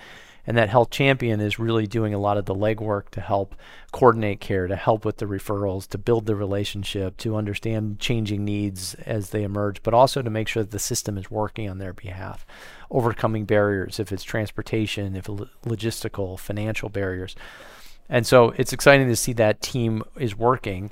And 0.45 0.57
that 0.57 0.69
health 0.69 0.89
champion 0.89 1.39
is 1.39 1.57
really 1.57 1.88
doing 1.88 2.13
a 2.13 2.19
lot 2.19 2.38
of 2.38 2.45
the 2.45 2.55
legwork 2.55 3.09
to 3.12 3.21
help 3.21 3.55
coordinate 3.93 4.41
care, 4.41 4.67
to 4.67 4.75
help 4.75 5.05
with 5.05 5.17
the 5.17 5.25
referrals, 5.25 5.88
to 5.89 5.97
build 5.97 6.25
the 6.25 6.35
relationship, 6.35 7.15
to 7.17 7.38
understand 7.38 8.00
changing 8.00 8.43
needs 8.43 8.93
as 9.05 9.29
they 9.29 9.43
emerge, 9.43 9.81
but 9.83 9.93
also 9.93 10.21
to 10.21 10.29
make 10.29 10.50
sure 10.50 10.63
that 10.63 10.71
the 10.71 10.79
system 10.79 11.17
is 11.17 11.31
working 11.31 11.69
on 11.69 11.77
their 11.77 11.93
behalf, 11.93 12.45
overcoming 12.91 13.45
barriers, 13.45 14.00
if 14.00 14.12
it's 14.12 14.23
transportation, 14.23 15.15
if 15.15 15.27
logistical, 15.27 16.38
financial 16.38 16.89
barriers. 16.89 17.35
And 18.09 18.27
so 18.27 18.53
it's 18.57 18.73
exciting 18.73 19.07
to 19.07 19.15
see 19.15 19.33
that 19.33 19.62
team 19.62 20.03
is 20.17 20.35
working. 20.35 20.91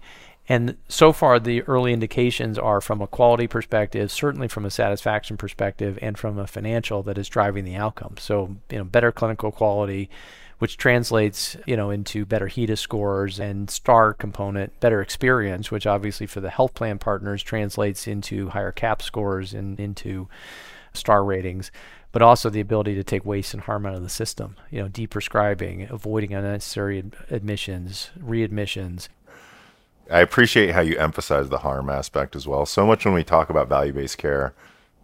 And 0.51 0.75
so 0.89 1.13
far, 1.13 1.39
the 1.39 1.62
early 1.62 1.93
indications 1.93 2.60
are 2.60 2.81
from 2.81 3.01
a 3.01 3.08
quality 3.08 3.48
perspective, 3.48 4.12
certainly 4.12 4.50
from 4.50 4.65
a 4.65 4.70
satisfaction 4.70 5.38
perspective, 5.38 5.98
and 6.01 6.20
from 6.20 6.38
a 6.38 6.46
financial 6.46 7.01
that 7.03 7.17
is 7.17 7.29
driving 7.29 7.63
the 7.63 7.77
outcome. 7.77 8.15
So, 8.20 8.58
you 8.70 8.77
know, 8.77 8.84
better 8.84 9.13
clinical 9.13 9.53
quality, 9.53 10.10
which 10.60 10.75
translates, 10.75 11.55
you 11.65 11.77
know, 11.77 11.89
into 11.89 12.25
better 12.25 12.50
HEDIS 12.50 12.81
scores 12.81 13.39
and 13.39 13.70
STAR 13.70 14.13
component, 14.13 14.77
better 14.81 15.01
experience, 15.01 15.72
which 15.72 15.88
obviously 15.88 16.27
for 16.27 16.41
the 16.41 16.50
health 16.50 16.74
plan 16.74 17.00
partners 17.00 17.41
translates 17.41 18.05
into 18.05 18.50
higher 18.50 18.74
CAHPS 18.74 19.05
scores 19.05 19.53
and 19.53 19.79
into 19.79 20.27
STAR 20.91 21.24
ratings 21.24 21.72
but 22.12 22.22
also 22.22 22.50
the 22.50 22.60
ability 22.60 22.93
to 22.96 23.03
take 23.05 23.25
waste 23.25 23.53
and 23.53 23.63
harm 23.63 23.86
out 23.86 23.96
of 23.96 24.03
the 24.03 24.10
system. 24.10 24.58
You 24.70 24.81
know, 24.81 24.89
deprescribing, 24.89 25.89
avoiding 25.89 26.34
unnecessary 26.34 27.01
admissions, 27.29 28.12
readmissions, 28.20 29.08
I 30.12 30.20
appreciate 30.20 30.72
how 30.72 30.82
you 30.82 30.98
emphasize 30.98 31.48
the 31.48 31.60
harm 31.60 31.89
aspect 31.89 32.36
as 32.36 32.46
well. 32.46 32.65
So 32.65 32.86
much 32.86 33.06
when 33.06 33.13
we 33.13 33.24
talk 33.24 33.50
about 33.50 33.70
value 33.70 33.94
based 33.94 34.18
care, 34.18 34.53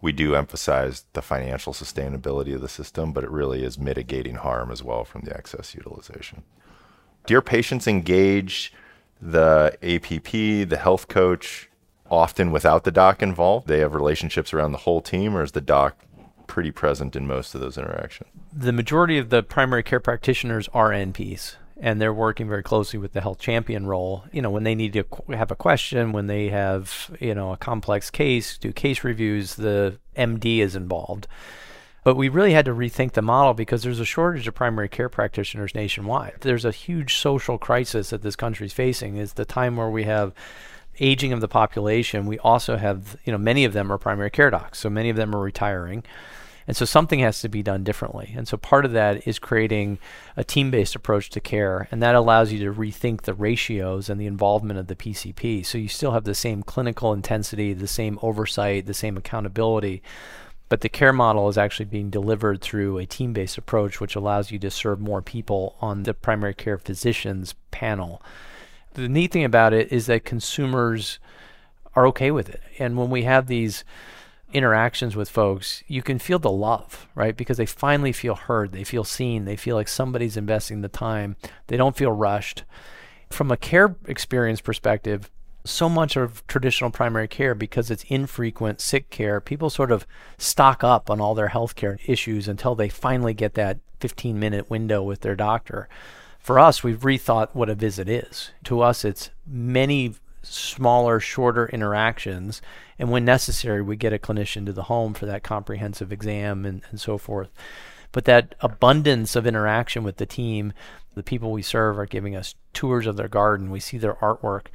we 0.02 0.12
do 0.12 0.34
emphasize 0.34 1.06
the 1.14 1.22
financial 1.22 1.72
sustainability 1.72 2.54
of 2.54 2.60
the 2.60 2.68
system, 2.68 3.12
but 3.12 3.24
it 3.24 3.30
really 3.30 3.64
is 3.64 3.78
mitigating 3.78 4.36
harm 4.36 4.70
as 4.70 4.82
well 4.82 5.04
from 5.04 5.22
the 5.22 5.34
excess 5.34 5.74
utilization. 5.74 6.44
Do 7.26 7.32
your 7.32 7.42
patients 7.42 7.88
engage 7.88 8.72
the 9.20 9.76
APP, 9.82 10.68
the 10.68 10.78
health 10.80 11.08
coach, 11.08 11.70
often 12.10 12.52
without 12.52 12.84
the 12.84 12.92
doc 12.92 13.22
involved? 13.22 13.66
They 13.66 13.80
have 13.80 13.94
relationships 13.94 14.52
around 14.52 14.72
the 14.72 14.78
whole 14.78 15.00
team, 15.00 15.34
or 15.34 15.42
is 15.42 15.52
the 15.52 15.60
doc 15.60 15.96
pretty 16.46 16.70
present 16.70 17.16
in 17.16 17.26
most 17.26 17.54
of 17.54 17.60
those 17.60 17.78
interactions? 17.78 18.28
The 18.52 18.72
majority 18.72 19.18
of 19.18 19.30
the 19.30 19.42
primary 19.42 19.82
care 19.82 20.00
practitioners 20.00 20.68
are 20.74 20.90
NPs 20.90 21.56
and 21.80 22.00
they're 22.00 22.12
working 22.12 22.48
very 22.48 22.62
closely 22.62 22.98
with 22.98 23.12
the 23.12 23.20
health 23.20 23.38
champion 23.38 23.86
role. 23.86 24.24
You 24.32 24.42
know, 24.42 24.50
when 24.50 24.64
they 24.64 24.74
need 24.74 24.92
to 24.94 25.04
have 25.34 25.50
a 25.50 25.56
question, 25.56 26.12
when 26.12 26.26
they 26.26 26.48
have, 26.48 27.16
you 27.20 27.34
know, 27.34 27.52
a 27.52 27.56
complex 27.56 28.10
case, 28.10 28.58
do 28.58 28.72
case 28.72 29.04
reviews, 29.04 29.54
the 29.54 29.98
MD 30.16 30.58
is 30.58 30.74
involved. 30.74 31.28
But 32.04 32.16
we 32.16 32.28
really 32.28 32.52
had 32.52 32.64
to 32.64 32.72
rethink 32.72 33.12
the 33.12 33.22
model 33.22 33.54
because 33.54 33.82
there's 33.82 34.00
a 34.00 34.04
shortage 34.04 34.48
of 34.48 34.54
primary 34.54 34.88
care 34.88 35.08
practitioners 35.08 35.74
nationwide. 35.74 36.36
There's 36.40 36.64
a 36.64 36.70
huge 36.70 37.16
social 37.16 37.58
crisis 37.58 38.10
that 38.10 38.22
this 38.22 38.36
country 38.36 38.66
is 38.66 38.72
facing. 38.72 39.16
Is 39.16 39.34
the 39.34 39.44
time 39.44 39.76
where 39.76 39.90
we 39.90 40.04
have 40.04 40.32
aging 41.00 41.32
of 41.32 41.40
the 41.40 41.48
population. 41.48 42.26
We 42.26 42.38
also 42.38 42.76
have, 42.76 43.16
you 43.24 43.32
know, 43.32 43.38
many 43.38 43.64
of 43.64 43.72
them 43.72 43.92
are 43.92 43.98
primary 43.98 44.30
care 44.30 44.50
docs, 44.50 44.78
so 44.78 44.90
many 44.90 45.10
of 45.10 45.16
them 45.16 45.34
are 45.34 45.40
retiring. 45.40 46.04
And 46.68 46.76
so 46.76 46.84
something 46.84 47.20
has 47.20 47.40
to 47.40 47.48
be 47.48 47.62
done 47.62 47.82
differently. 47.82 48.34
And 48.36 48.46
so 48.46 48.58
part 48.58 48.84
of 48.84 48.92
that 48.92 49.26
is 49.26 49.38
creating 49.38 49.98
a 50.36 50.44
team 50.44 50.70
based 50.70 50.94
approach 50.94 51.30
to 51.30 51.40
care. 51.40 51.88
And 51.90 52.02
that 52.02 52.14
allows 52.14 52.52
you 52.52 52.58
to 52.58 52.78
rethink 52.78 53.22
the 53.22 53.32
ratios 53.32 54.10
and 54.10 54.20
the 54.20 54.26
involvement 54.26 54.78
of 54.78 54.86
the 54.86 54.94
PCP. 54.94 55.64
So 55.64 55.78
you 55.78 55.88
still 55.88 56.12
have 56.12 56.24
the 56.24 56.34
same 56.34 56.62
clinical 56.62 57.14
intensity, 57.14 57.72
the 57.72 57.88
same 57.88 58.18
oversight, 58.20 58.84
the 58.84 58.92
same 58.92 59.16
accountability. 59.16 60.02
But 60.68 60.82
the 60.82 60.90
care 60.90 61.14
model 61.14 61.48
is 61.48 61.56
actually 61.56 61.86
being 61.86 62.10
delivered 62.10 62.60
through 62.60 62.98
a 62.98 63.06
team 63.06 63.32
based 63.32 63.56
approach, 63.56 63.98
which 63.98 64.14
allows 64.14 64.50
you 64.50 64.58
to 64.58 64.70
serve 64.70 65.00
more 65.00 65.22
people 65.22 65.74
on 65.80 66.02
the 66.02 66.12
primary 66.12 66.52
care 66.52 66.76
physicians 66.76 67.54
panel. 67.70 68.22
The 68.92 69.08
neat 69.08 69.32
thing 69.32 69.44
about 69.44 69.72
it 69.72 69.90
is 69.90 70.04
that 70.06 70.26
consumers 70.26 71.18
are 71.94 72.06
okay 72.08 72.30
with 72.30 72.50
it. 72.50 72.60
And 72.78 72.98
when 72.98 73.08
we 73.08 73.22
have 73.22 73.46
these 73.46 73.84
interactions 74.52 75.14
with 75.14 75.28
folks, 75.28 75.82
you 75.86 76.02
can 76.02 76.18
feel 76.18 76.38
the 76.38 76.50
love, 76.50 77.06
right? 77.14 77.36
Because 77.36 77.56
they 77.56 77.66
finally 77.66 78.12
feel 78.12 78.34
heard, 78.34 78.72
they 78.72 78.84
feel 78.84 79.04
seen, 79.04 79.44
they 79.44 79.56
feel 79.56 79.76
like 79.76 79.88
somebody's 79.88 80.36
investing 80.36 80.80
the 80.80 80.88
time, 80.88 81.36
they 81.66 81.76
don't 81.76 81.96
feel 81.96 82.12
rushed. 82.12 82.64
From 83.30 83.50
a 83.50 83.56
care 83.56 83.96
experience 84.06 84.60
perspective, 84.60 85.30
so 85.64 85.88
much 85.88 86.16
of 86.16 86.46
traditional 86.46 86.90
primary 86.90 87.28
care, 87.28 87.54
because 87.54 87.90
it's 87.90 88.04
infrequent 88.04 88.80
sick 88.80 89.10
care, 89.10 89.40
people 89.40 89.68
sort 89.68 89.92
of 89.92 90.06
stock 90.38 90.82
up 90.82 91.10
on 91.10 91.20
all 91.20 91.34
their 91.34 91.48
healthcare 91.48 91.98
issues 92.06 92.48
until 92.48 92.74
they 92.74 92.88
finally 92.88 93.34
get 93.34 93.54
that 93.54 93.78
15 94.00 94.38
minute 94.38 94.70
window 94.70 95.02
with 95.02 95.20
their 95.20 95.36
doctor. 95.36 95.88
For 96.38 96.58
us, 96.58 96.82
we've 96.82 97.00
rethought 97.00 97.54
what 97.54 97.68
a 97.68 97.74
visit 97.74 98.08
is. 98.08 98.52
To 98.64 98.80
us, 98.80 99.04
it's 99.04 99.30
many 99.46 100.14
smaller, 100.48 101.20
shorter 101.20 101.68
interactions. 101.68 102.60
And 102.98 103.10
when 103.10 103.24
necessary, 103.24 103.82
we 103.82 103.96
get 103.96 104.12
a 104.12 104.18
clinician 104.18 104.66
to 104.66 104.72
the 104.72 104.84
home 104.84 105.14
for 105.14 105.26
that 105.26 105.42
comprehensive 105.42 106.12
exam 106.12 106.64
and, 106.64 106.82
and 106.90 107.00
so 107.00 107.18
forth. 107.18 107.50
But 108.12 108.24
that 108.24 108.54
abundance 108.60 109.36
of 109.36 109.46
interaction 109.46 110.02
with 110.02 110.16
the 110.16 110.26
team, 110.26 110.72
the 111.14 111.22
people 111.22 111.52
we 111.52 111.62
serve 111.62 111.98
are 111.98 112.06
giving 112.06 112.34
us 112.34 112.54
tours 112.72 113.06
of 113.06 113.16
their 113.16 113.28
garden. 113.28 113.70
We 113.70 113.80
see 113.80 113.98
their 113.98 114.14
artwork. 114.14 114.66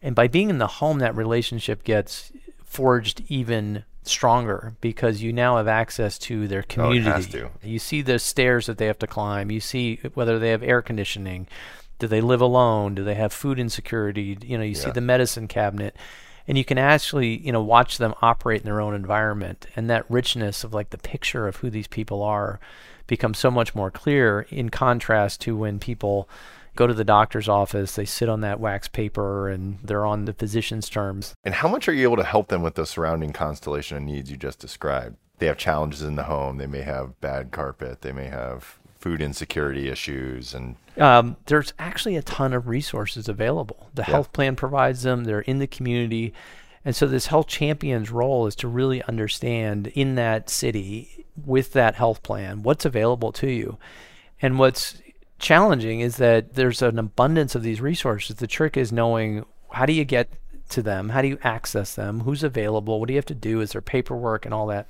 And 0.00 0.14
by 0.14 0.28
being 0.28 0.50
in 0.50 0.58
the 0.58 0.66
home, 0.66 1.00
that 1.00 1.16
relationship 1.16 1.84
gets 1.84 2.32
forged 2.64 3.22
even 3.28 3.84
stronger 4.02 4.74
because 4.80 5.22
you 5.22 5.32
now 5.32 5.56
have 5.58 5.68
access 5.68 6.18
to 6.18 6.48
their 6.48 6.62
community. 6.62 7.42
Oh, 7.42 7.50
you 7.62 7.78
see 7.78 8.02
the 8.02 8.18
stairs 8.18 8.66
that 8.66 8.78
they 8.78 8.86
have 8.86 8.98
to 9.00 9.06
climb. 9.06 9.50
You 9.50 9.60
see 9.60 10.00
whether 10.14 10.38
they 10.38 10.50
have 10.50 10.62
air 10.62 10.82
conditioning. 10.82 11.46
Do 11.98 12.06
they 12.06 12.20
live 12.20 12.40
alone? 12.40 12.94
Do 12.94 13.04
they 13.04 13.14
have 13.14 13.32
food 13.32 13.58
insecurity? 13.58 14.38
You 14.42 14.58
know, 14.58 14.64
you 14.64 14.72
yeah. 14.72 14.84
see 14.84 14.90
the 14.90 15.00
medicine 15.00 15.48
cabinet 15.48 15.96
and 16.48 16.56
you 16.56 16.64
can 16.64 16.78
actually, 16.78 17.36
you 17.38 17.52
know, 17.52 17.62
watch 17.62 17.98
them 17.98 18.14
operate 18.22 18.62
in 18.62 18.64
their 18.64 18.80
own 18.80 18.94
environment 18.94 19.66
and 19.76 19.90
that 19.90 20.10
richness 20.10 20.64
of 20.64 20.72
like 20.72 20.90
the 20.90 20.98
picture 20.98 21.46
of 21.46 21.56
who 21.56 21.68
these 21.68 21.86
people 21.86 22.22
are 22.22 22.58
becomes 23.06 23.38
so 23.38 23.50
much 23.50 23.74
more 23.74 23.90
clear 23.90 24.46
in 24.48 24.70
contrast 24.70 25.42
to 25.42 25.56
when 25.56 25.78
people 25.78 26.28
go 26.74 26.86
to 26.86 26.94
the 26.94 27.04
doctor's 27.04 27.48
office, 27.48 27.96
they 27.96 28.04
sit 28.04 28.28
on 28.28 28.40
that 28.40 28.60
wax 28.60 28.88
paper 28.88 29.48
and 29.48 29.78
they're 29.82 30.06
on 30.06 30.24
the 30.24 30.32
physician's 30.32 30.88
terms. 30.88 31.34
And 31.44 31.54
how 31.54 31.68
much 31.68 31.88
are 31.88 31.92
you 31.92 32.04
able 32.04 32.16
to 32.16 32.24
help 32.24 32.48
them 32.48 32.62
with 32.62 32.76
the 32.76 32.86
surrounding 32.86 33.32
constellation 33.32 33.96
of 33.98 34.04
needs 34.04 34.30
you 34.30 34.36
just 34.36 34.58
described? 34.58 35.16
They 35.38 35.46
have 35.46 35.58
challenges 35.58 36.02
in 36.02 36.16
the 36.16 36.24
home, 36.24 36.56
they 36.56 36.66
may 36.66 36.82
have 36.82 37.20
bad 37.20 37.50
carpet, 37.50 38.00
they 38.02 38.12
may 38.12 38.26
have 38.26 38.78
food 38.98 39.20
insecurity 39.20 39.88
issues 39.88 40.54
and 40.54 40.76
um, 40.98 41.36
there's 41.46 41.72
actually 41.78 42.16
a 42.16 42.22
ton 42.22 42.52
of 42.52 42.68
resources 42.68 43.28
available. 43.28 43.90
The 43.94 44.02
yeah. 44.02 44.06
health 44.06 44.32
plan 44.32 44.56
provides 44.56 45.02
them. 45.02 45.24
They're 45.24 45.40
in 45.40 45.58
the 45.58 45.66
community. 45.66 46.32
And 46.84 46.94
so 46.94 47.06
this 47.06 47.26
health 47.26 47.46
champion's 47.46 48.10
role 48.10 48.46
is 48.46 48.56
to 48.56 48.68
really 48.68 49.02
understand 49.02 49.88
in 49.88 50.14
that 50.14 50.48
city 50.48 51.26
with 51.44 51.72
that 51.72 51.96
health 51.96 52.22
plan 52.22 52.62
what's 52.62 52.84
available 52.84 53.32
to 53.32 53.50
you. 53.50 53.78
And 54.40 54.58
what's 54.58 55.00
challenging 55.38 56.00
is 56.00 56.16
that 56.16 56.54
there's 56.54 56.82
an 56.82 56.98
abundance 56.98 57.54
of 57.54 57.62
these 57.62 57.80
resources. 57.80 58.36
The 58.36 58.46
trick 58.46 58.76
is 58.76 58.92
knowing 58.92 59.44
how 59.70 59.86
do 59.86 59.92
you 59.92 60.04
get 60.04 60.30
to 60.68 60.82
them 60.82 61.10
how 61.10 61.22
do 61.22 61.28
you 61.28 61.38
access 61.42 61.94
them 61.94 62.20
who's 62.20 62.42
available 62.42 63.00
what 63.00 63.06
do 63.06 63.14
you 63.14 63.18
have 63.18 63.26
to 63.26 63.34
do 63.34 63.60
is 63.60 63.72
there 63.72 63.80
paperwork 63.80 64.44
and 64.44 64.54
all 64.54 64.66
that 64.66 64.86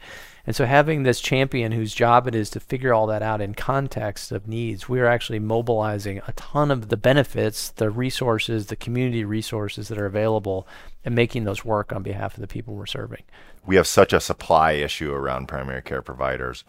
and 0.49 0.56
so 0.56 0.64
having 0.64 1.02
this 1.02 1.20
champion 1.20 1.73
whose 1.73 1.92
job 1.92 2.26
it 2.26 2.35
is 2.35 2.49
to 2.49 2.58
figure 2.58 2.94
all 2.94 3.06
that 3.08 3.20
out 3.20 3.42
in 3.42 3.54
context 3.54 4.32
of 4.32 4.49
needs, 4.49 4.88
we're 4.88 5.04
actually 5.04 5.40
mobilizing 5.40 6.23
a 6.26 6.32
ton 6.32 6.70
of 6.70 6.88
the 6.88 6.97
benefits, 6.97 7.68
the 7.68 7.90
resources, 7.90 8.68
the 8.68 8.75
community 8.75 9.25
resources 9.25 9.88
that 9.88 9.99
are 9.99 10.06
available 10.06 10.66
and 11.04 11.14
making 11.14 11.44
those 11.44 11.66
work 11.66 11.92
on 11.92 12.02
behalf 12.02 12.32
of 12.32 12.40
the 12.40 12.47
people 12.47 12.75
we're 12.75 12.87
serving. 12.87 13.25
We 13.66 13.76
have 13.76 13.87
such 13.87 14.14
a 14.14 14.20
supply 14.20 14.73
issue 14.73 15.12
around 15.12 15.49
primary 15.49 15.82
care 15.82 16.00
providers. 16.00 16.64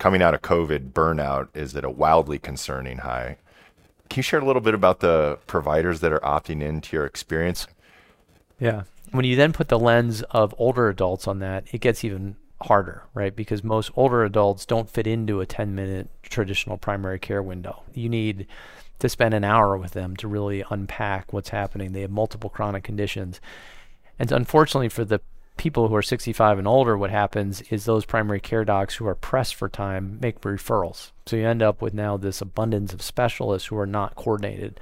Coming 0.00 0.22
out 0.22 0.34
of 0.34 0.42
COVID, 0.42 0.90
burnout 0.90 1.50
is 1.54 1.76
at 1.76 1.84
a 1.84 1.88
wildly 1.88 2.40
concerning 2.40 2.98
high. 2.98 3.36
Can 4.08 4.18
you 4.18 4.22
share 4.24 4.40
a 4.40 4.44
little 4.44 4.60
bit 4.60 4.74
about 4.74 4.98
the 4.98 5.38
providers 5.46 6.00
that 6.00 6.12
are 6.12 6.18
opting 6.18 6.62
into 6.62 6.96
your 6.96 7.06
experience? 7.06 7.68
Yeah. 8.60 8.82
When 9.10 9.24
you 9.24 9.34
then 9.34 9.52
put 9.52 9.68
the 9.68 9.78
lens 9.78 10.22
of 10.30 10.54
older 10.58 10.88
adults 10.88 11.26
on 11.26 11.40
that, 11.40 11.64
it 11.72 11.80
gets 11.80 12.04
even 12.04 12.36
harder, 12.62 13.04
right? 13.14 13.34
Because 13.34 13.64
most 13.64 13.90
older 13.96 14.22
adults 14.22 14.66
don't 14.66 14.88
fit 14.88 15.06
into 15.06 15.40
a 15.40 15.46
10 15.46 15.74
minute 15.74 16.08
traditional 16.22 16.76
primary 16.76 17.18
care 17.18 17.42
window. 17.42 17.82
You 17.94 18.08
need 18.08 18.46
to 18.98 19.08
spend 19.08 19.34
an 19.34 19.44
hour 19.44 19.76
with 19.76 19.92
them 19.92 20.14
to 20.16 20.28
really 20.28 20.62
unpack 20.70 21.32
what's 21.32 21.48
happening. 21.48 21.92
They 21.92 22.02
have 22.02 22.10
multiple 22.10 22.50
chronic 22.50 22.84
conditions. 22.84 23.40
And 24.18 24.30
unfortunately 24.30 24.90
for 24.90 25.04
the 25.04 25.22
people 25.56 25.88
who 25.88 25.94
are 25.94 26.02
65 26.02 26.58
and 26.58 26.68
older, 26.68 26.96
what 26.96 27.10
happens 27.10 27.62
is 27.62 27.84
those 27.84 28.04
primary 28.04 28.40
care 28.40 28.64
docs 28.64 28.96
who 28.96 29.06
are 29.06 29.14
pressed 29.14 29.54
for 29.54 29.68
time 29.68 30.18
make 30.20 30.40
referrals. 30.42 31.10
So 31.26 31.36
you 31.36 31.46
end 31.46 31.62
up 31.62 31.82
with 31.82 31.94
now 31.94 32.16
this 32.16 32.40
abundance 32.40 32.92
of 32.92 33.02
specialists 33.02 33.68
who 33.68 33.78
are 33.78 33.86
not 33.86 34.14
coordinated. 34.14 34.78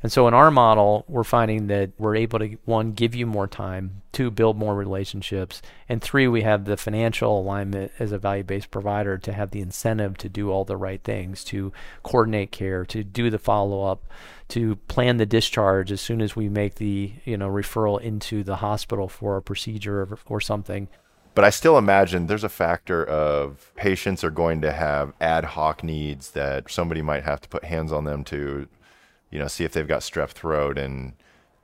And 0.00 0.12
so 0.12 0.28
in 0.28 0.34
our 0.34 0.50
model, 0.50 1.04
we're 1.08 1.24
finding 1.24 1.66
that 1.66 1.90
we're 1.98 2.14
able 2.14 2.38
to 2.38 2.56
one 2.64 2.92
give 2.92 3.16
you 3.16 3.26
more 3.26 3.48
time, 3.48 4.02
two 4.12 4.30
build 4.30 4.56
more 4.56 4.74
relationships, 4.74 5.60
and 5.88 6.00
three 6.00 6.28
we 6.28 6.42
have 6.42 6.66
the 6.66 6.76
financial 6.76 7.40
alignment 7.40 7.90
as 7.98 8.12
a 8.12 8.18
value-based 8.18 8.70
provider 8.70 9.18
to 9.18 9.32
have 9.32 9.50
the 9.50 9.60
incentive 9.60 10.16
to 10.18 10.28
do 10.28 10.50
all 10.50 10.64
the 10.64 10.76
right 10.76 11.02
things, 11.02 11.42
to 11.44 11.72
coordinate 12.04 12.52
care, 12.52 12.84
to 12.84 13.02
do 13.02 13.28
the 13.28 13.40
follow-up, 13.40 14.04
to 14.48 14.76
plan 14.86 15.16
the 15.16 15.26
discharge 15.26 15.90
as 15.90 16.00
soon 16.00 16.20
as 16.20 16.36
we 16.36 16.48
make 16.48 16.76
the, 16.76 17.12
you 17.24 17.36
know, 17.36 17.48
referral 17.48 18.00
into 18.00 18.44
the 18.44 18.56
hospital 18.56 19.08
for 19.08 19.36
a 19.36 19.42
procedure 19.42 20.02
or, 20.02 20.18
or 20.26 20.40
something. 20.40 20.86
But 21.34 21.44
I 21.44 21.50
still 21.50 21.78
imagine 21.78 22.26
there's 22.26 22.44
a 22.44 22.48
factor 22.48 23.04
of 23.04 23.72
patients 23.76 24.24
are 24.24 24.30
going 24.30 24.60
to 24.62 24.72
have 24.72 25.12
ad 25.20 25.44
hoc 25.44 25.84
needs 25.84 26.32
that 26.32 26.70
somebody 26.70 27.02
might 27.02 27.24
have 27.24 27.40
to 27.42 27.48
put 27.48 27.64
hands 27.64 27.92
on 27.92 28.04
them 28.04 28.24
to 28.24 28.66
you 29.30 29.38
know, 29.38 29.48
see 29.48 29.64
if 29.64 29.72
they've 29.72 29.86
got 29.86 30.00
strep 30.00 30.30
throat 30.30 30.78
and 30.78 31.14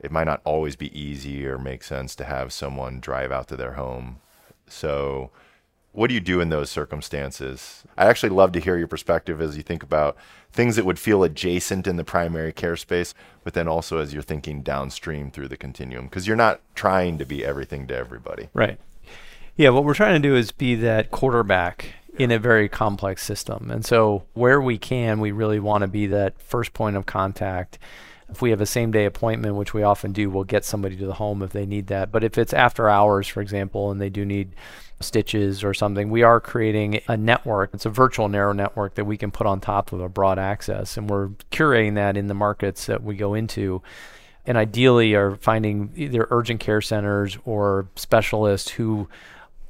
it 0.00 0.10
might 0.10 0.24
not 0.24 0.42
always 0.44 0.76
be 0.76 0.98
easy 0.98 1.46
or 1.46 1.58
make 1.58 1.82
sense 1.82 2.14
to 2.16 2.24
have 2.24 2.52
someone 2.52 3.00
drive 3.00 3.32
out 3.32 3.48
to 3.48 3.56
their 3.56 3.72
home. 3.72 4.20
So, 4.66 5.30
what 5.92 6.08
do 6.08 6.14
you 6.14 6.20
do 6.20 6.40
in 6.40 6.48
those 6.48 6.70
circumstances? 6.70 7.84
I 7.96 8.06
actually 8.06 8.30
love 8.30 8.50
to 8.52 8.60
hear 8.60 8.76
your 8.76 8.88
perspective 8.88 9.40
as 9.40 9.56
you 9.56 9.62
think 9.62 9.82
about 9.82 10.16
things 10.52 10.74
that 10.76 10.84
would 10.84 10.98
feel 10.98 11.22
adjacent 11.22 11.86
in 11.86 11.96
the 11.96 12.04
primary 12.04 12.52
care 12.52 12.76
space, 12.76 13.14
but 13.44 13.54
then 13.54 13.68
also 13.68 13.98
as 13.98 14.12
you're 14.12 14.22
thinking 14.22 14.62
downstream 14.62 15.30
through 15.30 15.48
the 15.48 15.56
continuum, 15.56 16.06
because 16.06 16.26
you're 16.26 16.36
not 16.36 16.60
trying 16.74 17.16
to 17.18 17.24
be 17.24 17.44
everything 17.44 17.86
to 17.86 17.96
everybody. 17.96 18.48
Right. 18.52 18.80
Yeah, 19.56 19.68
what 19.68 19.84
we're 19.84 19.94
trying 19.94 20.20
to 20.20 20.28
do 20.28 20.34
is 20.34 20.50
be 20.50 20.74
that 20.76 21.12
quarterback 21.12 21.94
in 22.18 22.32
a 22.32 22.38
very 22.40 22.68
complex 22.68 23.22
system. 23.22 23.70
And 23.70 23.84
so, 23.84 24.24
where 24.34 24.60
we 24.60 24.78
can, 24.78 25.20
we 25.20 25.30
really 25.30 25.60
want 25.60 25.82
to 25.82 25.88
be 25.88 26.08
that 26.08 26.40
first 26.40 26.72
point 26.72 26.96
of 26.96 27.06
contact. 27.06 27.78
If 28.28 28.42
we 28.42 28.50
have 28.50 28.60
a 28.60 28.66
same 28.66 28.90
day 28.90 29.04
appointment, 29.04 29.54
which 29.54 29.72
we 29.72 29.84
often 29.84 30.12
do, 30.12 30.28
we'll 30.28 30.44
get 30.44 30.64
somebody 30.64 30.96
to 30.96 31.06
the 31.06 31.14
home 31.14 31.42
if 31.42 31.52
they 31.52 31.66
need 31.66 31.86
that. 31.88 32.10
But 32.10 32.24
if 32.24 32.36
it's 32.36 32.52
after 32.52 32.88
hours, 32.88 33.28
for 33.28 33.40
example, 33.40 33.92
and 33.92 34.00
they 34.00 34.08
do 34.10 34.24
need 34.24 34.54
stitches 35.00 35.62
or 35.62 35.72
something, 35.72 36.10
we 36.10 36.22
are 36.22 36.40
creating 36.40 37.00
a 37.06 37.16
network. 37.16 37.74
It's 37.74 37.86
a 37.86 37.90
virtual 37.90 38.28
narrow 38.28 38.52
network 38.52 38.94
that 38.94 39.04
we 39.04 39.16
can 39.16 39.30
put 39.30 39.46
on 39.46 39.60
top 39.60 39.92
of 39.92 40.00
a 40.00 40.08
broad 40.08 40.38
access. 40.38 40.96
And 40.96 41.08
we're 41.08 41.28
curating 41.52 41.94
that 41.94 42.16
in 42.16 42.26
the 42.26 42.34
markets 42.34 42.86
that 42.86 43.04
we 43.04 43.14
go 43.14 43.34
into 43.34 43.82
and 44.46 44.58
ideally 44.58 45.14
are 45.14 45.36
finding 45.36 45.92
either 45.94 46.26
urgent 46.30 46.60
care 46.60 46.80
centers 46.80 47.38
or 47.44 47.88
specialists 47.94 48.70
who 48.70 49.08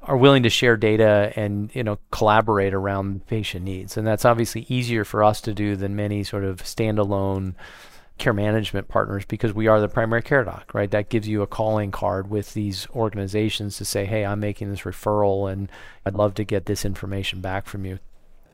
are 0.06 0.16
willing 0.16 0.42
to 0.42 0.50
share 0.50 0.76
data 0.76 1.32
and 1.36 1.74
you 1.74 1.82
know 1.82 1.98
collaborate 2.10 2.74
around 2.74 3.26
patient 3.26 3.64
needs. 3.64 3.96
And 3.96 4.06
that's 4.06 4.24
obviously 4.24 4.66
easier 4.68 5.04
for 5.04 5.24
us 5.24 5.40
to 5.42 5.54
do 5.54 5.76
than 5.76 5.96
many 5.96 6.24
sort 6.24 6.44
of 6.44 6.62
standalone 6.62 7.54
care 8.16 8.32
management 8.32 8.86
partners 8.86 9.24
because 9.24 9.52
we 9.52 9.66
are 9.66 9.80
the 9.80 9.88
primary 9.88 10.22
care 10.22 10.44
doc 10.44 10.72
right? 10.72 10.90
That 10.90 11.08
gives 11.08 11.26
you 11.26 11.42
a 11.42 11.46
calling 11.46 11.90
card 11.90 12.30
with 12.30 12.54
these 12.54 12.86
organizations 12.90 13.76
to 13.78 13.84
say 13.84 14.04
hey 14.04 14.24
i'm 14.24 14.38
making 14.38 14.70
this 14.70 14.82
referral 14.82 15.50
and 15.50 15.68
i'd 16.06 16.14
love 16.14 16.34
to 16.34 16.44
get 16.44 16.66
this 16.66 16.84
information 16.84 17.40
back 17.40 17.66
from 17.66 17.84
you 17.84 17.98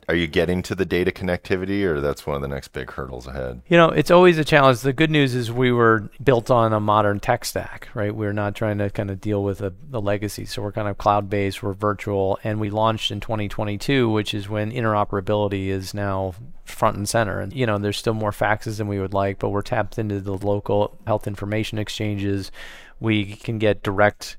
are 0.09 0.14
you 0.14 0.26
getting 0.26 0.62
to 0.62 0.75
the 0.75 0.85
data 0.85 1.11
connectivity 1.11 1.85
or 1.85 2.00
that's 2.00 2.26
one 2.26 2.37
of 2.37 2.42
the 2.42 2.49
next 2.49 2.69
big 2.69 2.90
hurdles 2.90 3.26
ahead? 3.26 3.62
You 3.69 3.76
know 3.76 3.88
it's 3.88 4.11
always 4.11 4.38
a 4.38 4.45
challenge. 4.45 4.80
The 4.80 4.92
good 4.92 5.11
news 5.11 5.35
is 5.35 5.52
we 5.52 5.73
were 5.73 6.11
built 6.23 6.50
on 6.50 6.73
a 6.73 6.80
modern 6.80 7.21
tech 7.21 7.45
stack 7.45 7.88
right? 7.95 8.14
We're 8.14 8.33
not 8.33 8.54
trying 8.54 8.78
to 8.78 8.90
kind 8.90 9.11
of 9.11 9.21
deal 9.21 9.42
with 9.42 9.61
a, 9.61 9.73
the 9.88 10.00
legacy. 10.00 10.45
So 10.45 10.62
we're 10.62 10.73
kind 10.73 10.88
of 10.88 10.99
cloud 10.99 11.30
based 11.30 11.62
we're 11.62 11.73
virtual 11.73 12.38
and 12.45 12.61
we 12.61 12.71
launched 12.71 13.11
in 13.11 13.21
2022 13.21 14.09
which 14.09 14.35
is 14.35 14.49
when 14.49 14.73
interoperability 14.73 15.69
is 15.69 15.95
now 15.95 16.35
front 16.64 16.97
and 16.97 17.09
center. 17.09 17.40
And 17.40 17.52
you 17.52 17.66
know 17.66 17.78
there's 17.78 17.99
still 17.99 18.14
more 18.14 18.33
faxes 18.33 18.78
than 18.78 18.88
we 18.88 19.00
would 19.00 19.14
like 19.14 19.38
but 19.38 19.50
we're 19.50 19.62
tapped 19.62 19.99
into 19.99 20.21
the 20.21 20.37
local 20.37 20.99
health 21.07 21.26
information 21.26 21.78
exchanges. 21.78 22.50
We 22.99 23.37
can 23.37 23.59
get 23.59 23.83
direct 23.83 24.37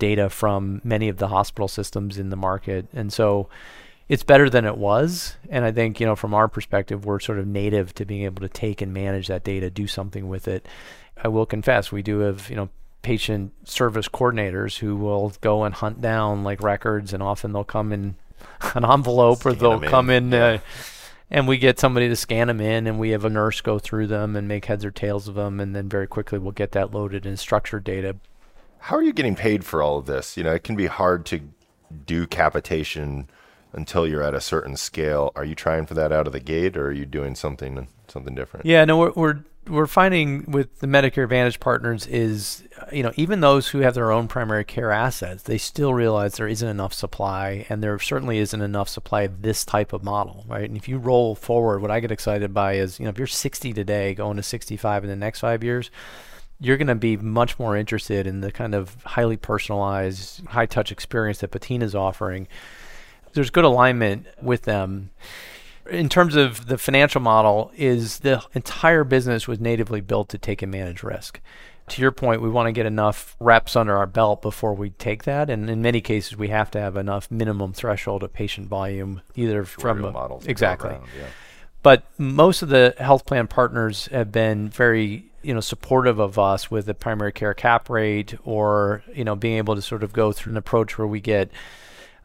data 0.00 0.28
from 0.28 0.80
many 0.82 1.08
of 1.08 1.18
the 1.18 1.28
hospital 1.28 1.68
systems 1.68 2.18
in 2.18 2.30
the 2.30 2.36
market. 2.36 2.88
And 2.92 3.12
so 3.12 3.48
it's 4.10 4.24
better 4.24 4.50
than 4.50 4.64
it 4.64 4.76
was. 4.76 5.36
And 5.50 5.64
I 5.64 5.70
think, 5.70 6.00
you 6.00 6.06
know, 6.06 6.16
from 6.16 6.34
our 6.34 6.48
perspective, 6.48 7.04
we're 7.04 7.20
sort 7.20 7.38
of 7.38 7.46
native 7.46 7.94
to 7.94 8.04
being 8.04 8.24
able 8.24 8.40
to 8.40 8.48
take 8.48 8.82
and 8.82 8.92
manage 8.92 9.28
that 9.28 9.44
data, 9.44 9.70
do 9.70 9.86
something 9.86 10.28
with 10.28 10.48
it. 10.48 10.66
I 11.22 11.28
will 11.28 11.46
confess, 11.46 11.92
we 11.92 12.02
do 12.02 12.18
have, 12.18 12.50
you 12.50 12.56
know, 12.56 12.70
patient 13.02 13.52
service 13.62 14.08
coordinators 14.08 14.78
who 14.78 14.96
will 14.96 15.32
go 15.40 15.62
and 15.62 15.72
hunt 15.72 16.00
down 16.00 16.42
like 16.42 16.60
records, 16.60 17.12
and 17.12 17.22
often 17.22 17.52
they'll 17.52 17.62
come 17.62 17.92
in 17.92 18.16
an 18.74 18.84
envelope 18.84 19.38
scan 19.38 19.52
or 19.52 19.54
they'll 19.54 19.80
come 19.80 20.10
in. 20.10 20.32
Yeah. 20.32 20.44
Uh, 20.44 20.58
and 21.30 21.46
we 21.46 21.56
get 21.56 21.78
somebody 21.78 22.08
to 22.08 22.16
scan 22.16 22.48
them 22.48 22.60
in, 22.60 22.88
and 22.88 22.98
we 22.98 23.10
have 23.10 23.24
a 23.24 23.30
nurse 23.30 23.60
go 23.60 23.78
through 23.78 24.08
them 24.08 24.34
and 24.34 24.48
make 24.48 24.64
heads 24.64 24.84
or 24.84 24.90
tails 24.90 25.28
of 25.28 25.36
them, 25.36 25.60
and 25.60 25.76
then 25.76 25.88
very 25.88 26.08
quickly 26.08 26.40
we'll 26.40 26.50
get 26.50 26.72
that 26.72 26.92
loaded 26.92 27.26
in 27.26 27.36
structured 27.36 27.84
data. 27.84 28.16
How 28.78 28.96
are 28.96 29.04
you 29.04 29.12
getting 29.12 29.36
paid 29.36 29.64
for 29.64 29.84
all 29.84 29.98
of 29.98 30.06
this? 30.06 30.36
You 30.36 30.42
know, 30.42 30.52
it 30.52 30.64
can 30.64 30.74
be 30.74 30.86
hard 30.86 31.24
to 31.26 31.42
do 32.06 32.26
capitation 32.26 33.28
until 33.72 34.06
you're 34.06 34.22
at 34.22 34.34
a 34.34 34.40
certain 34.40 34.76
scale. 34.76 35.32
Are 35.36 35.44
you 35.44 35.54
trying 35.54 35.86
for 35.86 35.94
that 35.94 36.12
out 36.12 36.26
of 36.26 36.32
the 36.32 36.40
gate, 36.40 36.76
or 36.76 36.86
are 36.86 36.92
you 36.92 37.06
doing 37.06 37.34
something 37.34 37.88
something 38.08 38.34
different? 38.34 38.66
Yeah, 38.66 38.84
no, 38.84 38.96
we're 38.96 39.12
we're 39.12 39.38
we're 39.68 39.86
finding 39.86 40.50
with 40.50 40.80
the 40.80 40.86
Medicare 40.86 41.24
Advantage 41.24 41.60
partners 41.60 42.06
is 42.06 42.64
you 42.92 43.02
know 43.02 43.12
even 43.16 43.40
those 43.40 43.68
who 43.68 43.78
have 43.78 43.94
their 43.94 44.10
own 44.10 44.28
primary 44.28 44.64
care 44.64 44.90
assets, 44.90 45.44
they 45.44 45.58
still 45.58 45.94
realize 45.94 46.34
there 46.34 46.48
isn't 46.48 46.68
enough 46.68 46.92
supply, 46.92 47.66
and 47.68 47.82
there 47.82 47.98
certainly 47.98 48.38
isn't 48.38 48.60
enough 48.60 48.88
supply 48.88 49.22
of 49.22 49.42
this 49.42 49.64
type 49.64 49.92
of 49.92 50.02
model, 50.02 50.44
right? 50.48 50.68
And 50.68 50.76
if 50.76 50.88
you 50.88 50.98
roll 50.98 51.34
forward, 51.34 51.80
what 51.80 51.90
I 51.90 52.00
get 52.00 52.12
excited 52.12 52.52
by 52.52 52.74
is 52.74 52.98
you 52.98 53.04
know 53.04 53.10
if 53.10 53.18
you're 53.18 53.26
60 53.26 53.72
today, 53.72 54.14
going 54.14 54.36
to 54.36 54.42
65 54.42 55.04
in 55.04 55.10
the 55.10 55.16
next 55.16 55.40
five 55.40 55.62
years. 55.64 55.90
You're 56.62 56.76
going 56.76 56.88
to 56.88 56.94
be 56.94 57.16
much 57.16 57.58
more 57.58 57.74
interested 57.74 58.26
in 58.26 58.42
the 58.42 58.52
kind 58.52 58.74
of 58.74 59.02
highly 59.04 59.38
personalized, 59.38 60.46
high 60.46 60.66
touch 60.66 60.92
experience 60.92 61.38
that 61.38 61.52
Patina 61.52 61.86
is 61.86 61.94
offering 61.94 62.48
there's 63.32 63.50
good 63.50 63.64
alignment 63.64 64.26
with 64.42 64.62
them. 64.62 65.10
In 65.90 66.08
terms 66.08 66.36
of 66.36 66.66
the 66.66 66.78
financial 66.78 67.20
model, 67.20 67.72
is 67.76 68.20
the 68.20 68.42
entire 68.54 69.02
business 69.04 69.48
was 69.48 69.58
natively 69.58 70.00
built 70.00 70.28
to 70.30 70.38
take 70.38 70.62
and 70.62 70.70
manage 70.70 71.02
risk. 71.02 71.40
To 71.88 72.00
your 72.00 72.12
point, 72.12 72.40
we 72.40 72.48
want 72.48 72.68
to 72.68 72.72
get 72.72 72.86
enough 72.86 73.34
reps 73.40 73.74
under 73.74 73.96
our 73.96 74.06
belt 74.06 74.42
before 74.42 74.74
we 74.74 74.90
take 74.90 75.24
that, 75.24 75.50
and 75.50 75.68
in 75.68 75.82
many 75.82 76.00
cases, 76.00 76.36
we 76.36 76.48
have 76.48 76.70
to 76.72 76.80
have 76.80 76.96
enough 76.96 77.28
minimum 77.30 77.72
threshold 77.72 78.22
of 78.22 78.32
patient 78.32 78.68
volume, 78.68 79.22
either 79.34 79.64
from 79.64 80.04
a, 80.04 80.12
models 80.12 80.46
exactly. 80.46 80.90
around, 80.90 81.08
yeah. 81.18 81.26
But 81.82 82.04
most 82.18 82.62
of 82.62 82.68
the 82.68 82.94
health 82.98 83.26
plan 83.26 83.48
partners 83.48 84.06
have 84.12 84.30
been 84.30 84.68
very 84.68 85.30
you 85.42 85.54
know 85.54 85.60
supportive 85.60 86.18
of 86.18 86.38
us 86.38 86.70
with 86.70 86.86
the 86.86 86.94
primary 86.94 87.32
care 87.32 87.54
cap 87.54 87.88
rate 87.88 88.34
or 88.44 89.02
you 89.14 89.24
know 89.24 89.34
being 89.34 89.56
able 89.56 89.74
to 89.74 89.82
sort 89.82 90.02
of 90.02 90.12
go 90.12 90.32
through 90.32 90.52
an 90.52 90.56
approach 90.56 90.98
where 90.98 91.06
we 91.06 91.20
get 91.20 91.50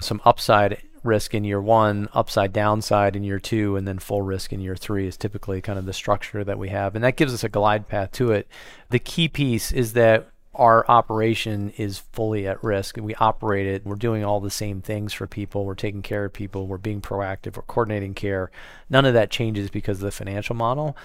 some 0.01 0.21
upside 0.25 0.81
risk 1.05 1.33
in 1.33 1.43
year 1.43 1.61
one, 1.61 2.09
upside 2.13 2.51
downside 2.51 3.15
in 3.15 3.23
year 3.23 3.39
two, 3.39 3.75
and 3.75 3.87
then 3.87 3.99
full 3.99 4.21
risk 4.21 4.51
in 4.51 4.59
year 4.59 4.75
three 4.75 5.07
is 5.07 5.17
typically 5.17 5.61
kind 5.61 5.79
of 5.79 5.85
the 5.85 5.93
structure 5.93 6.43
that 6.43 6.59
we 6.59 6.69
have. 6.69 6.95
And 6.95 7.03
that 7.03 7.15
gives 7.15 7.33
us 7.33 7.43
a 7.43 7.49
glide 7.49 7.87
path 7.87 8.11
to 8.13 8.31
it. 8.31 8.47
The 8.89 8.99
key 8.99 9.27
piece 9.27 9.71
is 9.71 9.93
that 9.93 10.27
our 10.55 10.85
operation 10.87 11.71
is 11.77 11.99
fully 12.13 12.47
at 12.47 12.63
risk. 12.63 12.97
We 12.97 13.13
operate 13.15 13.67
it. 13.67 13.85
We're 13.85 13.95
doing 13.95 14.23
all 14.23 14.39
the 14.39 14.49
same 14.49 14.81
things 14.81 15.13
for 15.13 15.27
people. 15.27 15.65
We're 15.65 15.75
taking 15.75 16.01
care 16.01 16.25
of 16.25 16.33
people. 16.33 16.67
We're 16.67 16.77
being 16.77 17.01
proactive. 17.01 17.57
We're 17.57 17.63
coordinating 17.63 18.13
care. 18.13 18.51
None 18.89 19.05
of 19.05 19.13
that 19.13 19.29
changes 19.29 19.69
because 19.69 19.97
of 19.97 20.05
the 20.05 20.11
financial 20.11 20.55
model. 20.55 20.95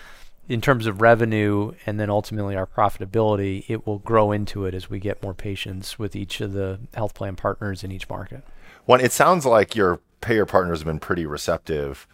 In 0.48 0.60
terms 0.60 0.86
of 0.86 1.00
revenue 1.00 1.72
and 1.86 2.00
then 2.00 2.10
ultimately 2.10 2.56
our 2.56 2.66
profitability, 2.66 3.64
it 3.68 3.86
will 3.86 3.98
grow 3.98 4.32
into 4.32 4.64
it 4.64 4.74
as 4.74 4.90
we 4.90 4.98
get 4.98 5.22
more 5.22 5.34
patients 5.34 5.98
with 5.98 6.16
each 6.16 6.40
of 6.40 6.52
the 6.52 6.80
health 6.94 7.14
plan 7.14 7.36
partners 7.36 7.84
in 7.84 7.92
each 7.92 8.08
market. 8.08 8.42
One, 8.90 9.00
it 9.00 9.12
sounds 9.12 9.46
like 9.46 9.76
your 9.76 10.00
payer 10.20 10.44
partners 10.44 10.80
have 10.80 10.86
been 10.86 10.98
pretty 10.98 11.24
receptive. 11.24 12.08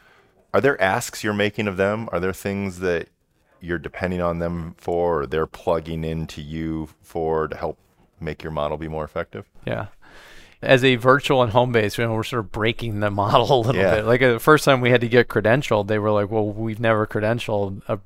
Are 0.53 0.61
there 0.61 0.79
asks 0.79 1.25
you're 1.25 1.33
making 1.33 1.69
of 1.69 1.79
them? 1.79 2.07
Are 2.13 2.21
there 2.21 2.35
things 2.35 2.81
that 2.81 3.09
you're 3.63 3.79
depending 3.79 4.21
on 4.21 4.41
them 4.41 4.75
for, 4.77 5.23
or 5.23 5.27
they're 5.27 5.47
plugging 5.47 6.05
into 6.05 6.43
you 6.43 6.91
for 7.01 7.49
to 7.49 7.57
help 7.57 7.79
make 8.21 8.43
your 8.43 8.53
model 8.53 8.77
be 8.77 8.89
more 8.89 9.05
effective? 9.05 9.49
Yeah. 9.67 9.87
As 10.61 10.85
a 10.85 10.97
virtual 10.97 11.43
and 11.43 11.51
home 11.53 11.73
base, 11.73 11.97
you 11.97 12.05
know, 12.05 12.13
we're 12.13 12.23
sort 12.25 12.41
of 12.41 12.53
breaking 12.53 13.01
the 13.01 13.11
model 13.23 13.59
a 13.59 13.61
little 13.69 13.81
Yeah. 13.81 13.95
bit. 13.95 14.05
Like 14.05 14.21
uh, 14.21 14.35
the 14.35 14.39
first 14.39 14.67
time 14.67 14.83
we 14.83 14.91
had 14.91 15.01
to 15.01 15.09
get 15.09 15.29
credentialed, 15.29 15.87
they 15.87 15.99
were 15.99 16.11
like, 16.11 16.31
"Well, 16.31 16.47
we've 16.47 16.79
never 16.79 17.07
credentialed 17.07 17.81
a 17.89 18.01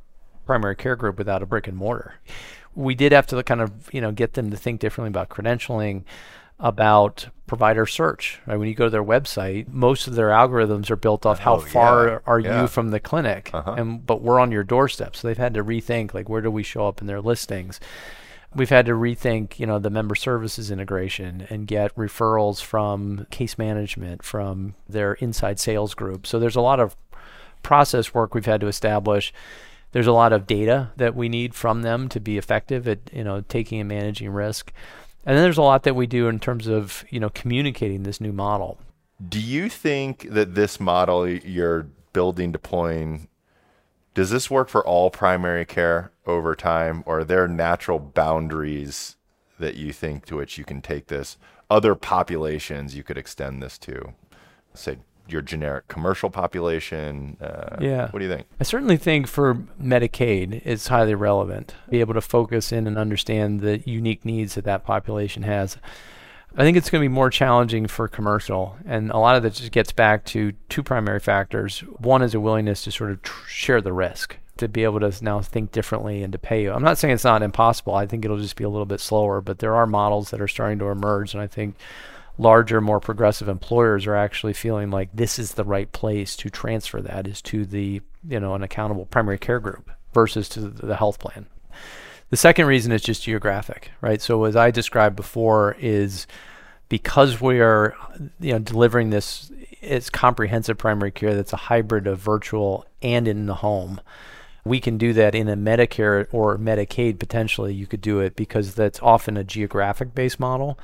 primary 0.47 0.77
care 0.77 0.95
group 0.95 1.19
without 1.19 1.43
a 1.43 1.47
brick 1.47 1.67
and 1.67 1.77
mortar." 1.77 2.21
We 2.77 2.95
did 2.95 3.11
have 3.11 3.27
to 3.27 3.43
kind 3.43 3.63
of, 3.63 3.93
you 3.93 4.01
know, 4.01 4.13
get 4.13 4.35
them 4.35 4.53
to 4.53 4.57
think 4.57 4.79
differently 4.79 5.09
about 5.09 5.29
credentialing, 5.29 6.05
about 6.61 7.31
provider 7.51 7.85
search. 7.85 8.39
Right? 8.47 8.57
When 8.57 8.69
you 8.69 8.75
go 8.77 8.85
to 8.85 8.91
their 8.91 9.03
website, 9.03 9.67
most 9.73 10.07
of 10.07 10.15
their 10.15 10.29
algorithms 10.29 10.89
are 10.89 10.95
built 10.97 11.27
off 11.27 11.41
how 11.41 11.57
Oh, 11.57 11.59
far 11.59 12.07
yeah, 12.09 12.19
are 12.25 12.39
yeah. 12.39 12.63
you 12.63 12.69
from 12.69 12.91
the 12.93 13.01
clinic, 13.01 13.51
Uh-huh. 13.53 13.75
and 13.77 14.07
but 14.07 14.23
we're 14.23 14.39
on 14.39 14.53
your 14.53 14.63
doorstep. 14.63 15.17
So 15.17 15.27
they've 15.27 15.37
had 15.37 15.55
to 15.55 15.65
rethink 15.65 16.15
like 16.15 16.29
where 16.29 16.41
do 16.41 16.49
we 16.51 16.63
show 16.63 16.87
up 16.87 17.01
in 17.01 17.09
their 17.09 17.21
listings. 17.21 17.81
We've 18.55 18.69
had 18.71 18.87
to 18.87 18.93
rethink, 18.93 19.59
you 19.59 19.67
know, 19.67 19.81
the 19.81 19.91
member 19.91 20.15
services 20.15 20.71
integration 20.71 21.45
and 21.51 21.67
get 21.67 21.93
referrals 21.97 22.63
from 22.63 23.27
case 23.33 23.59
management, 23.59 24.23
from 24.25 24.75
their 24.89 25.15
inside 25.15 25.59
sales 25.59 25.95
group. 25.95 26.29
So 26.29 26.39
there's 26.39 26.55
a 26.57 26.61
lot 26.61 26.79
of 26.79 26.97
process 27.65 28.15
work 28.15 28.33
we've 28.33 28.47
had 28.47 28.61
to 28.61 28.69
establish. 28.69 29.33
There's 29.91 30.07
a 30.07 30.13
lot 30.13 30.33
of 30.33 30.47
data 30.47 30.91
that 30.97 31.17
we 31.17 31.29
need 31.29 31.55
from 31.57 31.83
them 31.83 32.09
to 32.11 32.21
be 32.21 32.39
effective 32.39 32.87
at 32.87 33.01
you 33.13 33.25
know 33.25 33.41
taking 33.49 33.81
and 33.81 33.89
managing 33.89 34.31
risk. 34.31 34.73
And 35.25 35.37
then 35.37 35.45
there's 35.45 35.59
a 35.59 35.63
lot 35.63 35.83
that 35.83 35.95
we 35.95 36.07
do 36.07 36.29
in 36.29 36.39
terms 36.39 36.67
of 36.67 37.05
you 37.11 37.21
know 37.21 37.31
communicating 37.31 38.03
this 38.03 38.21
new 38.21 38.33
model. 38.33 38.79
Do 39.27 39.41
you 39.41 39.69
think 39.69 40.29
that 40.31 40.55
this 40.55 40.81
model 40.81 41.29
you're 41.29 41.89
building, 42.13 42.53
deploying, 42.53 43.29
does 44.15 44.31
this 44.31 44.51
work 44.51 44.69
for 44.69 44.85
all 44.87 45.11
primary 45.11 45.65
care 45.65 46.11
over 46.27 46.55
time, 46.55 47.03
or 47.07 47.21
are 47.21 47.25
there 47.25 47.47
natural 47.47 47.99
boundaries 47.99 49.17
that 49.59 49.77
you 49.77 49.93
think 49.93 50.25
to 50.27 50.37
which 50.37 50.59
you 50.59 50.65
can 50.65 50.81
take 50.81 51.09
this? 51.09 51.37
Other 51.69 51.95
populations 51.95 52.97
you 52.97 53.03
could 53.03 53.19
extend 53.19 53.63
this 53.63 53.79
to, 53.79 54.15
say 54.75 54.99
your 55.33 55.43
generic 55.43 55.89
commercial 55.89 56.31
population. 56.31 57.37
Uh, 57.41 57.77
yeah. 57.81 58.11
What 58.11 58.19
do 58.21 58.25
you 58.25 58.31
think? 58.31 58.47
I 58.61 58.65
certainly 58.65 58.97
think 58.97 59.27
for 59.27 59.55
Medicaid, 59.81 60.63
it's 60.65 60.89
highly 60.89 61.15
relevant. 61.15 61.75
Be 61.89 62.01
able 62.01 62.15
to 62.15 62.21
focus 62.21 62.73
in 62.73 62.87
and 62.87 62.99
understand 62.99 63.61
the 63.61 63.79
unique 63.81 64.25
needs 64.25 64.55
that 64.55 64.65
that 64.65 64.85
population 64.85 65.43
has. 65.45 65.77
I 66.57 66.63
think 66.63 66.77
it's 66.77 66.91
going 66.91 67.01
to 67.01 67.09
be 67.09 67.15
more 67.15 67.31
challenging 67.31 67.87
for 67.87 68.09
commercial, 68.09 68.77
and 68.85 69.11
a 69.13 69.19
lot 69.19 69.37
of 69.37 69.45
that 69.45 69.55
just 69.55 69.71
gets 69.71 69.93
back 69.93 70.25
to 70.27 70.53
two 70.69 70.83
primary 70.83 71.21
factors. 71.21 71.79
One 71.99 72.23
is 72.23 72.35
a 72.35 72.41
willingness 72.41 72.83
to 72.85 72.91
sort 72.91 73.13
of 73.13 73.23
tr- 73.23 73.49
share 73.49 73.81
the 73.81 73.93
risk, 73.93 74.37
to 74.57 74.67
be 74.67 74.83
able 74.83 74.99
to 74.99 75.13
now 75.25 75.41
think 75.43 75.71
differently 75.71 76.25
and 76.25 76.33
to 76.33 76.39
pay 76.41 76.63
you. 76.63 76.73
I'm 76.73 76.83
not 76.83 76.99
saying 76.99 77.15
it's 77.15 77.23
not 77.23 77.43
impossible. 77.43 77.95
I 77.95 78.07
think 78.07 78.25
it'll 78.25 78.37
just 78.37 78.57
be 78.57 78.65
a 78.65 78.69
little 78.69 78.85
bit 78.85 78.99
slower, 79.01 79.41
but 79.41 79.61
there 79.61 79.77
are 79.77 79.87
models 79.87 80.31
that 80.31 80.41
are 80.41 80.49
starting 80.49 80.81
to 80.81 80.87
emerge, 80.87 81.35
and 81.35 81.43
I 81.43 81.47
think 81.47 81.77
larger, 82.41 82.81
more 82.81 83.01
progressive 83.01 83.49
employers 83.49 84.07
are 84.07 84.17
actually 84.17 84.55
feeling 84.55 84.91
like 84.91 85.11
this 85.13 85.39
is 85.39 85.55
the 85.55 85.65
right 85.65 85.93
place 85.93 86.35
to 86.37 86.49
transfer 86.49 87.01
that 87.03 87.27
is 87.27 87.43
to 87.43 87.65
the 87.67 88.01
you 88.27 88.41
know 88.41 88.55
an 88.55 88.63
accountable 88.63 89.07
primary 89.07 89.39
care 89.39 89.61
group 89.61 89.91
versus 90.13 90.49
to 90.49 90.61
the 90.61 90.97
health 90.97 91.19
plan. 91.19 91.47
The 92.31 92.37
second 92.37 92.67
reason 92.67 92.93
is 92.93 93.03
just 93.03 93.25
geographic, 93.25 93.91
right? 94.01 94.23
So 94.23 94.45
as 94.45 94.57
I 94.57 94.71
described 94.71 95.17
before, 95.17 95.77
is 95.79 96.27
because 96.89 97.41
we 97.41 97.61
are 97.61 97.95
you 98.41 98.55
know 98.55 98.59
delivering 98.59 99.11
this 99.11 99.53
it's 99.83 100.11
comprehensive 100.11 100.79
primary 100.79 101.11
care 101.11 101.35
that's 101.35 101.53
a 101.53 101.57
hybrid 101.57 102.07
of 102.07 102.19
virtual 102.19 102.87
and 103.03 103.29
in 103.29 103.47
the 103.47 103.57
home. 103.57 104.01
We 104.65 104.79
can 104.81 104.99
do 104.99 105.15
that 105.15 105.35
in 105.35 105.49
a 105.49 105.57
Medicare 105.57 106.27
or 106.33 106.59
Medicaid 106.59 107.19
potentially. 107.19 107.73
You 107.75 107.87
could 107.87 108.03
do 108.03 108.21
it 108.21 108.37
because 108.37 108.75
that's 108.75 109.01
often 109.01 109.37
a 109.37 109.45
geographic 109.45 110.15
based 110.15 110.39
model. 110.39 110.79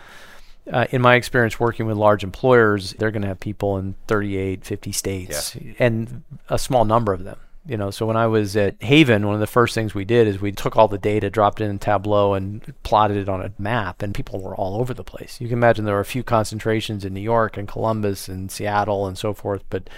Uh, 0.70 0.86
in 0.90 1.00
my 1.00 1.14
experience 1.14 1.60
working 1.60 1.86
with 1.86 1.96
large 1.96 2.24
employers, 2.24 2.92
they're 2.98 3.12
going 3.12 3.22
to 3.22 3.28
have 3.28 3.38
people 3.38 3.78
in 3.78 3.94
38, 4.08 4.64
50 4.64 4.92
states, 4.92 5.56
yeah. 5.56 5.72
and 5.78 6.24
a 6.48 6.58
small 6.58 6.84
number 6.84 7.12
of 7.12 7.24
them. 7.24 7.38
You 7.68 7.76
know, 7.76 7.90
so 7.90 8.06
when 8.06 8.16
I 8.16 8.28
was 8.28 8.56
at 8.56 8.80
Haven, 8.80 9.26
one 9.26 9.34
of 9.34 9.40
the 9.40 9.46
first 9.46 9.74
things 9.74 9.92
we 9.92 10.04
did 10.04 10.28
is 10.28 10.40
we 10.40 10.52
took 10.52 10.76
all 10.76 10.86
the 10.86 10.98
data, 10.98 11.30
dropped 11.30 11.60
it 11.60 11.64
in 11.64 11.80
Tableau, 11.80 12.34
and 12.34 12.74
plotted 12.84 13.16
it 13.16 13.28
on 13.28 13.42
a 13.42 13.52
map, 13.58 14.02
and 14.02 14.14
people 14.14 14.40
were 14.40 14.54
all 14.54 14.80
over 14.80 14.94
the 14.94 15.02
place. 15.02 15.40
You 15.40 15.48
can 15.48 15.58
imagine 15.58 15.84
there 15.84 15.94
were 15.94 16.00
a 16.00 16.04
few 16.04 16.22
concentrations 16.22 17.04
in 17.04 17.12
New 17.12 17.20
York 17.20 17.56
and 17.56 17.66
Columbus 17.66 18.28
and 18.28 18.50
Seattle 18.50 19.06
and 19.06 19.18
so 19.18 19.34
forth, 19.34 19.64
but 19.68 19.90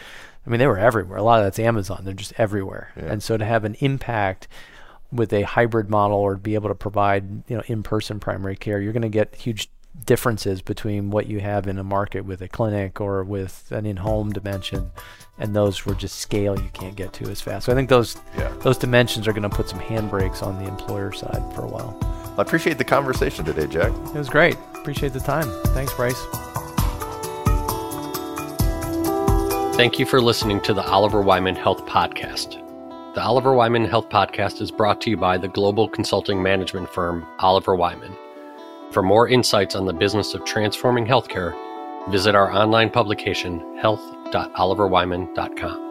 I 0.47 0.51
mean, 0.51 0.61
they 0.61 0.67
were 0.67 0.79
everywhere. 0.79 1.19
A 1.19 1.23
lot 1.23 1.41
of 1.41 1.45
that's 1.45 1.59
Amazon. 1.59 2.03
They're 2.05 2.15
just 2.15 2.33
everywhere. 2.39 2.91
Yeah. 2.97 3.13
And 3.13 3.23
so 3.23 3.37
to 3.37 3.45
have 3.45 3.65
an 3.65 3.75
impact 3.81 4.49
with 5.13 5.31
a 5.35 5.43
hybrid 5.43 5.91
model 5.91 6.17
or 6.17 6.37
be 6.37 6.55
able 6.55 6.69
to 6.69 6.75
provide, 6.75 7.43
you 7.49 7.57
know, 7.57 7.63
in-person 7.67 8.19
primary 8.19 8.57
care, 8.57 8.81
you're 8.81 8.95
going 8.95 9.03
to 9.03 9.11
get 9.11 9.35
huge 9.35 9.69
differences 10.05 10.63
between 10.63 11.11
what 11.11 11.27
you 11.27 11.41
have 11.41 11.67
in 11.67 11.79
a 11.79 11.85
market 11.85 12.25
with 12.25 12.41
a 12.41 12.49
clinic 12.49 13.01
or 13.01 13.23
with 13.25 13.71
an 13.71 13.87
in-home 13.87 14.33
dimension 14.33 14.91
and 15.39 15.55
those 15.55 15.87
were 15.87 15.95
just 15.95 16.19
scale 16.19 16.59
you 16.61 16.69
can't 16.73 16.97
get 16.97 17.13
to 17.15 17.25
as 17.31 17.41
fast. 17.41 17.67
So 17.67 17.73
I 17.73 17.75
think 17.75 17.89
those 17.89 18.17
yeah. 18.37 18.53
those 18.61 18.77
dimensions 18.77 19.29
are 19.29 19.33
going 19.33 19.49
to 19.49 19.49
put 19.49 19.69
some 19.69 19.79
handbrakes 19.79 20.43
on 20.43 20.63
the 20.63 20.69
employer 20.69 21.13
side 21.13 21.43
for 21.55 21.63
a 21.63 21.69
while. 21.69 21.99
I 22.37 22.43
appreciate 22.43 22.79
the 22.79 22.85
conversation 22.85 23.45
today, 23.45 23.67
Jack. 23.67 23.93
It 24.15 24.19
was 24.19 24.29
great. 24.29 24.57
Appreciate 24.75 25.13
the 25.13 25.21
time. 25.21 25.49
Thanks, 25.69 25.93
Bryce. 25.95 26.21
Thank 29.77 29.99
you 29.99 30.07
for 30.07 30.21
listening 30.21 30.61
to 30.63 30.75
the 30.75 30.83
Oliver 30.83 31.23
Wyman 31.23 31.55
Health 31.55 31.87
Podcast. 31.87 32.65
The 33.15 33.23
Oliver 33.23 33.53
Wyman 33.55 33.85
Health 33.85 34.09
Podcast 34.09 34.61
is 34.61 34.71
brought 34.71 35.01
to 35.03 35.11
you 35.11 35.17
by 35.17 35.39
the 35.39 35.49
global 35.49 35.89
consulting 35.89 36.43
management 36.43 36.89
firm 36.91 37.27
Oliver 37.39 37.77
Wyman. 37.77 38.13
For 38.91 39.03
more 39.03 39.29
insights 39.29 39.75
on 39.75 39.87
the 39.87 39.93
business 39.93 40.35
of 40.35 40.45
transforming 40.45 41.07
healthcare, 41.07 41.55
visit 42.11 42.35
our 42.35 42.53
online 42.53 42.91
publication, 42.91 43.79
health.oliverwyman.com. 43.79 45.88